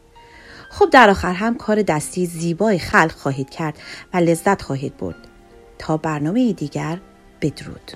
خب 0.73 0.91
در 0.91 1.11
آخر 1.11 1.33
هم 1.33 1.57
کار 1.57 1.83
دستی 1.83 2.27
زیبای 2.27 2.79
خلق 2.79 3.13
خواهید 3.13 3.51
کرد 3.51 3.79
و 4.15 4.17
لذت 4.17 4.63
خواهید 4.63 4.97
برد. 4.97 5.17
تا 5.79 5.97
برنامه 5.97 6.53
دیگر 6.53 6.99
بدرود. 7.41 7.93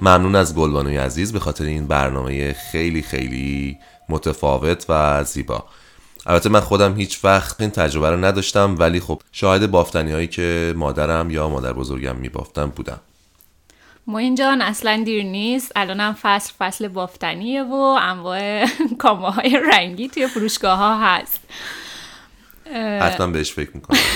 ممنون 0.00 0.34
از 0.34 0.54
گلبانوی 0.54 0.96
عزیز 0.96 1.32
به 1.32 1.38
خاطر 1.38 1.64
این 1.64 1.86
برنامه 1.86 2.52
خیلی 2.52 3.02
خیلی 3.02 3.78
متفاوت 4.08 4.86
و 4.88 5.24
زیبا. 5.24 5.64
البته 6.28 6.48
من 6.48 6.60
خودم 6.60 6.96
هیچ 6.96 7.24
وقت 7.24 7.60
این 7.60 7.70
تجربه 7.70 8.10
رو 8.10 8.24
نداشتم 8.24 8.76
ولی 8.78 9.00
خب 9.00 9.22
شاهد 9.32 9.70
بافتنی 9.70 10.12
هایی 10.12 10.26
که 10.26 10.74
مادرم 10.76 11.30
یا 11.30 11.48
مادر 11.48 11.72
بزرگم 11.72 12.16
می 12.16 12.28
بافتم 12.28 12.66
بودم. 12.66 13.00
موین 14.06 14.34
جان 14.34 14.62
اصلا 14.62 15.02
دیر 15.04 15.22
نیست. 15.22 15.72
الانم 15.76 16.16
فصل 16.22 16.52
فصل 16.58 16.88
بافتنیه 16.88 17.62
و 17.62 17.74
انواع 17.74 18.66
کامه 18.98 19.30
های 19.30 19.60
رنگی 19.72 20.08
توی 20.08 20.26
فروشگاه 20.26 20.78
ها 20.78 20.98
هست 20.98 21.40
حتما 23.00 23.26
بهش 23.26 23.52
فکر 23.52 23.70
می‌کنم. 23.74 23.98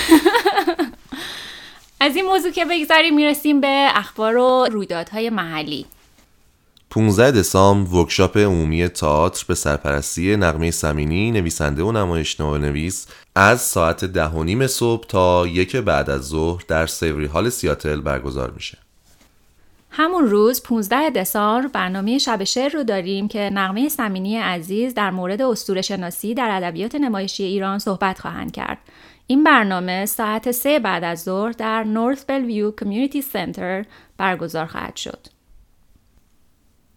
از 1.99 2.15
این 2.15 2.25
موضوع 2.25 2.51
که 2.51 2.65
بگذاریم 2.65 3.15
می‌رسیم 3.15 3.61
به 3.61 3.87
اخبار 3.95 4.37
و 4.37 4.67
رویدادهای 4.71 5.29
محلی. 5.29 5.85
15 6.93 7.31
دسامبر 7.31 7.95
ورکشاپ 7.95 8.37
عمومی 8.37 8.87
تئاتر 8.87 9.45
به 9.47 9.55
سرپرستی 9.55 10.35
نقمه 10.35 10.71
سمینی 10.71 11.31
نویسنده 11.31 11.83
و 11.83 11.91
نمایشنامه 11.91 12.57
نویس 12.57 13.07
از 13.35 13.61
ساعت 13.61 14.05
ده 14.05 14.27
و 14.27 14.43
نیم 14.43 14.67
صبح 14.67 15.07
تا 15.07 15.47
یک 15.47 15.75
بعد 15.75 16.09
از 16.09 16.21
ظهر 16.21 16.63
در 16.67 16.87
سیوری 16.87 17.25
هال 17.25 17.49
سیاتل 17.49 18.01
برگزار 18.01 18.51
میشه 18.51 18.77
همون 19.89 20.25
روز 20.27 20.63
15 20.63 21.09
دسامبر 21.09 21.67
برنامه 21.67 22.17
شب 22.17 22.43
شعر 22.43 22.71
رو 22.71 22.83
داریم 22.83 23.27
که 23.27 23.39
نقمه 23.39 23.89
سمینی 23.89 24.37
عزیز 24.37 24.93
در 24.93 25.11
مورد 25.11 25.41
اسطوره 25.41 25.81
شناسی 25.81 26.33
در 26.33 26.49
ادبیات 26.51 26.95
نمایشی 26.95 27.43
ایران 27.43 27.79
صحبت 27.79 28.19
خواهند 28.19 28.51
کرد. 28.51 28.77
این 29.27 29.43
برنامه 29.43 30.05
ساعت 30.05 30.51
سه 30.51 30.79
بعد 30.79 31.03
از 31.03 31.23
ظهر 31.23 31.51
در 31.51 31.83
نورث 31.83 32.25
بلویو 32.25 32.71
کمیونیتی 32.71 33.21
سنتر 33.21 33.85
برگزار 34.17 34.65
خواهد 34.65 34.95
شد. 34.95 35.32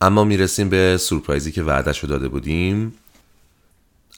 اما 0.01 0.25
می‌رسیم 0.25 0.69
به 0.69 0.97
سورپرایزی 0.97 1.53
که 1.53 1.63
وعدش 1.63 1.99
رو 1.99 2.09
داده 2.09 2.29
بودیم. 2.29 2.95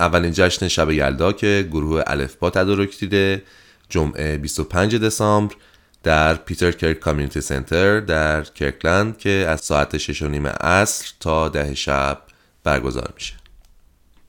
اولین 0.00 0.32
جشن 0.32 0.68
شب 0.68 0.90
یلدا 0.90 1.32
که 1.32 1.68
گروه 1.70 2.02
الفبا 2.06 2.50
تدارک 2.50 2.98
دیده. 2.98 3.42
جمعه 3.88 4.38
25 4.38 4.96
دسامبر 4.96 5.54
در 6.02 6.34
Peter 6.34 6.72
Kirk 6.72 7.00
Community 7.00 7.40
Center 7.40 8.00
در 8.00 8.42
کرکلند 8.42 9.18
که 9.18 9.46
از 9.48 9.60
ساعت 9.60 9.96
6 9.96 10.22
و 10.22 10.28
نیم 10.28 10.46
عصر 10.46 11.12
تا 11.20 11.48
ده 11.48 11.74
شب 11.74 12.18
برگزار 12.64 13.12
میشه. 13.14 13.34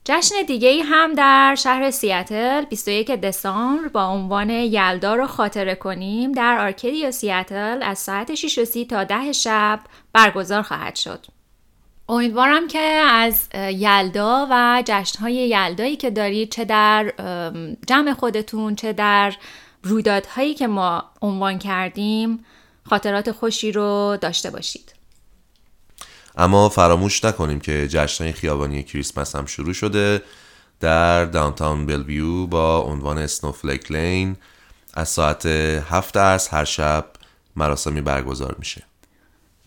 جشن 0.04 0.34
دیگه 0.46 0.68
ای 0.68 0.80
هم 0.80 1.14
در 1.14 1.54
شهر 1.58 1.90
سیاتل 1.90 2.64
21 2.64 3.10
دسامبر 3.10 3.88
با 3.88 4.06
عنوان 4.06 4.50
یلدا 4.50 5.14
رو 5.14 5.26
خاطره 5.26 5.74
کنیم 5.74 6.32
در 6.32 6.58
آرکیدیا 6.60 7.10
سیاتل 7.10 7.82
از 7.82 7.98
ساعت 7.98 8.34
6 8.34 8.58
و 8.58 8.64
30 8.64 8.84
تا 8.84 9.04
ده 9.04 9.32
شب 9.32 9.80
برگزار 10.12 10.62
خواهد 10.62 10.96
شد. 10.96 11.26
امیدوارم 12.10 12.68
که 12.68 12.78
از 13.08 13.48
یلدا 13.54 14.48
و 14.50 14.82
جشنهای 14.86 15.34
یلدایی 15.34 15.96
که 15.96 16.10
دارید 16.10 16.52
چه 16.52 16.64
در 16.64 17.12
جمع 17.86 18.14
خودتون 18.14 18.74
چه 18.74 18.92
در 18.92 19.34
رویدادهایی 19.82 20.54
که 20.54 20.66
ما 20.66 21.04
عنوان 21.22 21.58
کردیم 21.58 22.44
خاطرات 22.84 23.32
خوشی 23.32 23.72
رو 23.72 24.18
داشته 24.20 24.50
باشید. 24.50 24.94
اما 26.36 26.68
فراموش 26.68 27.24
نکنیم 27.24 27.60
که 27.60 27.88
جشنهای 27.88 28.32
خیابانی 28.32 28.82
کریسمس 28.82 29.36
هم 29.36 29.46
شروع 29.46 29.72
شده. 29.72 30.22
در 30.80 31.24
داونتاون 31.24 31.86
بلویو 31.86 32.46
با 32.46 32.80
عنوان 32.80 33.26
سنوفلیک 33.26 33.92
لین 33.92 34.36
از 34.94 35.08
ساعت 35.08 35.46
هفت 35.46 36.16
از 36.16 36.48
هر 36.48 36.64
شب 36.64 37.06
مراسمی 37.56 38.00
برگزار 38.00 38.56
میشه. 38.58 38.89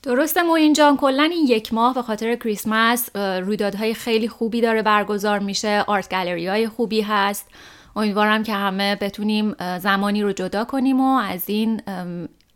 درسته 0.03 0.43
موین 0.43 0.73
جان 0.73 0.97
کلا 0.97 1.23
این 1.23 1.47
یک 1.47 1.73
ماه 1.73 1.93
به 1.93 2.01
خاطر 2.01 2.35
کریسمس 2.35 3.15
رویدادهای 3.15 3.93
خیلی 3.93 4.27
خوبی 4.27 4.61
داره 4.61 4.81
برگزار 4.81 5.39
میشه 5.39 5.83
آرت 5.87 6.09
گالری 6.09 6.47
های 6.47 6.67
خوبی 6.67 7.01
هست. 7.01 7.47
امیدوارم 7.95 8.43
که 8.43 8.53
همه 8.53 8.95
بتونیم 8.95 9.55
زمانی 9.79 10.23
رو 10.23 10.31
جدا 10.31 10.65
کنیم 10.65 11.01
و 11.01 11.17
از 11.17 11.43
این 11.47 11.81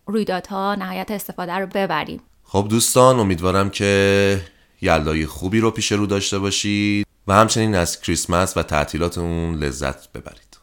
رویدادها 0.05 0.75
نهایت 0.75 1.11
استفاده 1.11 1.53
رو 1.53 1.67
ببریم. 1.67 2.21
خب 2.43 2.67
دوستان 2.69 3.19
امیدوارم 3.19 3.69
که 3.69 4.41
یلدای 4.81 5.25
خوبی 5.25 5.59
رو 5.59 5.71
پیش 5.71 5.91
رو 5.91 6.05
داشته 6.05 6.39
باشید 6.39 7.07
و 7.27 7.33
همچنین 7.33 7.75
از 7.75 8.01
کریسمس 8.01 8.57
و 8.57 8.63
تعطیلات 8.63 9.17
اون 9.17 9.55
لذت 9.55 10.11
ببرید. 10.11 10.57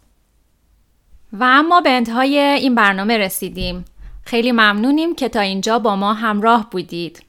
و 1.32 1.44
اما 1.44 1.80
به 1.80 1.90
انتهای 1.90 2.38
این 2.38 2.74
برنامه 2.74 3.18
رسیدیم. 3.18 3.84
خیلی 4.26 4.52
ممنونیم 4.52 5.14
که 5.14 5.28
تا 5.28 5.40
اینجا 5.40 5.78
با 5.78 5.96
ما 5.96 6.14
همراه 6.14 6.70
بودید. 6.70 7.22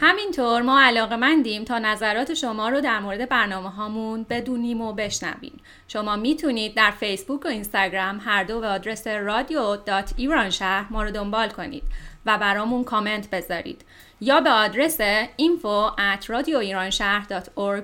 همینطور 0.00 0.62
ما 0.62 0.80
علاقه 0.80 1.16
مندیم 1.16 1.64
تا 1.64 1.78
نظرات 1.78 2.34
شما 2.34 2.68
رو 2.68 2.80
در 2.80 3.00
مورد 3.00 3.28
برنامه 3.28 3.70
هامون 3.70 4.26
بدونیم 4.30 4.80
و 4.80 4.92
بشنویم. 4.92 5.60
شما 5.88 6.16
می‌تونید 6.16 6.74
در 6.74 6.90
فیسبوک 6.90 7.44
و 7.44 7.48
اینستاگرام 7.48 8.20
هر 8.24 8.44
دو 8.44 8.60
به 8.60 8.66
آدرس 8.66 9.06
رادیو 9.06 9.76
دات 9.76 10.14
ایران 10.16 10.50
شهر 10.50 10.86
ما 10.90 11.02
رو 11.02 11.10
دنبال 11.10 11.48
کنید 11.48 11.82
و 12.26 12.38
برامون 12.38 12.84
کامنت 12.84 13.30
بذارید. 13.30 13.84
یا 14.20 14.40
به 14.40 14.50
آدرس 14.50 15.00
info 15.40 15.96
at 15.98 16.28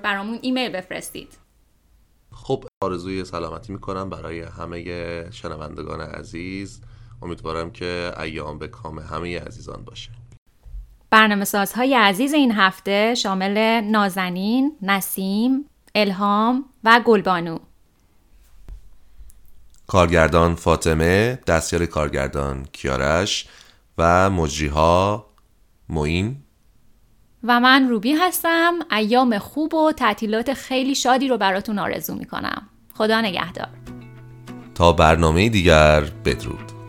برامون 0.03 0.39
ایمیل 0.43 0.69
بفرستید. 0.69 1.39
خب 2.33 2.65
آرزوی 2.83 3.25
سلامتی 3.25 3.73
می‌کنم 3.73 4.11
برای 4.11 4.41
همه 4.41 5.31
شنوندگان 5.31 6.01
عزیز. 6.01 6.81
امیدوارم 7.23 7.71
که 7.71 8.13
ایام 8.21 8.59
به 8.59 8.69
کام 8.69 8.99
همه 8.99 9.41
عزیزان 9.41 9.85
باشه. 9.85 10.20
برنامه 11.11 11.45
سازهای 11.45 11.95
عزیز 11.95 12.35
این 12.35 12.53
هفته 12.53 13.15
شامل 13.15 13.81
نازنین، 13.81 14.77
نسیم، 14.83 15.65
الهام 15.95 16.65
و 16.85 17.01
گلبانو. 17.05 17.59
کارگردان 19.87 20.55
فاطمه، 20.55 21.39
دستیار 21.47 21.87
کارگردان 21.87 22.65
کیارش 22.73 23.49
و 23.99 24.31
مجریها 24.31 25.27
موین 25.89 26.37
و 27.45 27.61
من 27.61 27.89
روبی 27.89 28.13
هستم. 28.13 28.75
ایام 28.91 29.39
خوب 29.39 29.75
و 29.75 29.93
تعطیلات 29.93 30.53
خیلی 30.53 30.95
شادی 30.95 31.29
رو 31.29 31.39
براتون 31.39 31.79
آرزو 31.79 32.15
می‌کنم. 32.15 32.69
خدا 32.95 33.21
نگهدار. 33.21 33.69
تا 34.75 34.93
برنامه 34.93 35.49
دیگر 35.49 36.01
بدرود. 36.01 36.80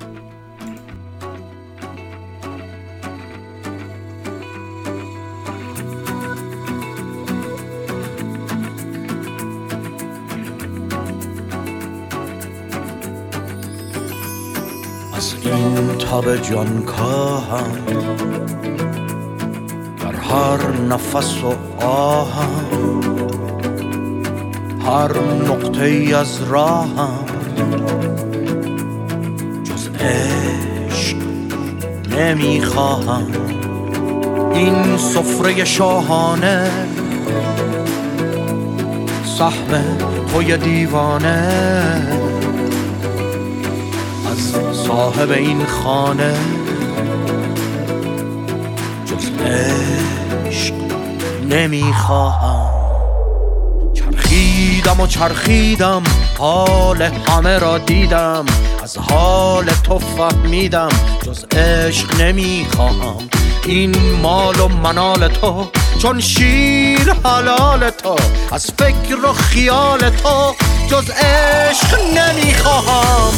این 15.44 15.98
تاب 15.98 16.36
جان 16.36 16.84
کاهم 16.84 17.72
در 20.00 20.16
هر 20.16 20.72
نفس 20.90 21.44
و 21.44 21.86
آهم 21.86 22.72
هر 24.86 25.12
نقطه 25.50 26.16
از 26.18 26.44
راهم 26.44 27.26
جز 29.64 29.90
عشق 29.90 31.18
نمی‌خواهم. 32.18 33.28
این 34.54 34.98
سفره 34.98 35.66
شاهانه. 35.66 36.72
سهم 39.38 39.98
توی 40.34 40.58
دیوانه. 40.58 42.31
از 44.32 44.56
صاحب 44.88 45.32
این 45.32 45.66
خانه. 45.66 46.34
جز 49.06 49.30
عشق 49.46 50.74
نمی‌خواهم. 51.50 52.72
چرخیدم 53.94 55.00
و 55.00 55.08
چرخیدم 55.08 56.04
حال 56.40 57.02
همه 57.02 57.60
را 57.60 57.78
دیدم. 57.78 58.46
از 58.84 58.98
حال 58.98 59.66
تو 59.66 60.00
فهمیدم 60.00 60.90
جز 61.26 61.46
عشق 61.58 62.22
نمی‌خواهم. 62.22 63.30
این 63.66 63.96
مال 64.22 64.60
و 64.60 64.68
منال 64.68 65.28
تو 65.28 65.68
چون 66.02 66.20
شیر 66.20 67.14
حلال 67.26 67.90
تو 67.90 68.16
از 68.52 68.72
فکر 68.80 69.26
و 69.26 69.34
خیال 69.34 70.10
تو 70.10 70.56
جز 70.88 71.10
عشق 71.10 72.00
نمی‌خواهم. 72.18 73.34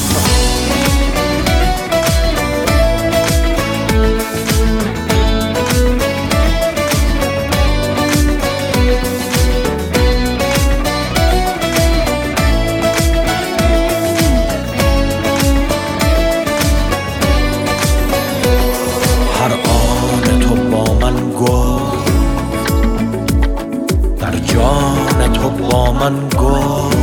من 26.03 26.29
گفت 26.29 26.97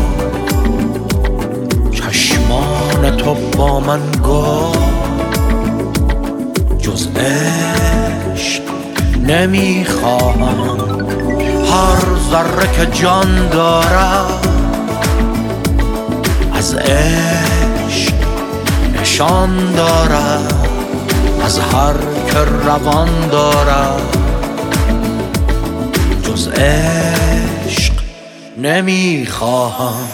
چشمان 1.92 3.16
تو 3.16 3.34
با 3.34 3.80
من 3.80 4.00
گفت 4.24 4.78
جز 6.78 7.08
عشق 7.16 8.62
نمی‌خواهم 9.26 10.78
هر 11.70 12.18
ذره 12.30 12.72
که 12.76 12.86
جان 12.86 13.48
دارد 13.48 14.48
از 16.54 16.74
عشق 16.74 18.14
نشان 19.00 19.72
دارد 19.76 20.68
از 21.44 21.58
هر 21.58 21.94
که 22.30 22.38
روان 22.64 23.28
دارد 23.30 24.16
جز 26.22 26.48
عشق 26.48 27.19
نمی‌خواهم. 28.62 30.10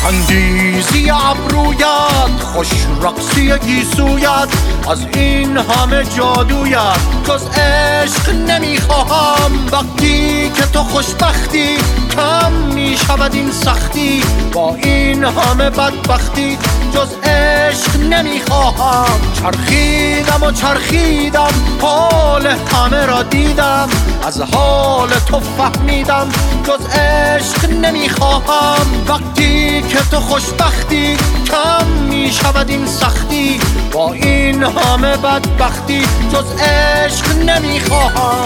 چندیزی 0.00 1.10
ابرویت 1.10 2.42
خوش 2.42 2.68
رقصی 3.02 3.58
گیسویت 3.58 4.48
از 4.90 5.06
این 5.14 5.56
همه 5.56 6.04
جادویت. 6.16 6.98
جز 7.24 7.46
عشق 7.46 8.30
نمی‌خواهم 8.30 9.52
وقتی 9.72 10.50
که 10.50 10.62
تو 10.62 10.78
خوشبختی 10.78 11.76
کم 12.16 12.52
می‌شود 12.52 13.34
این 13.34 13.50
سختی. 13.50 14.22
با 14.52 14.76
این 14.82 15.24
همه 15.24 15.70
بدبختی 15.70 16.58
جز 16.92 17.28
عشق 17.28 17.96
نمی‌خواهم. 17.96 19.20
چرخیدم 19.42 20.42
و 20.42 20.52
چرخیدم 20.52 21.50
حال 21.80 22.46
همه 22.46 23.06
را 23.06 23.22
دیدم. 23.22 23.88
از 24.26 24.40
حال 24.40 25.08
تو 25.08 25.40
فهمیدم 25.40 26.28
جز 26.64 26.86
عشق 26.86 27.70
نمی‌خواهم. 27.70 28.86
وقتی 29.08 29.82
که 29.82 29.98
تو 30.10 30.20
خوشبختی 30.20 31.16
کم 31.46 31.86
می‌شود 31.86 32.70
این 32.70 32.86
سختی. 32.86 33.60
با 33.92 34.12
این 34.12 34.62
همه 34.62 35.16
بدبختی 35.16 36.02
جز 36.32 36.60
عشق 36.60 37.36
نمی‌خواهم. 37.36 38.44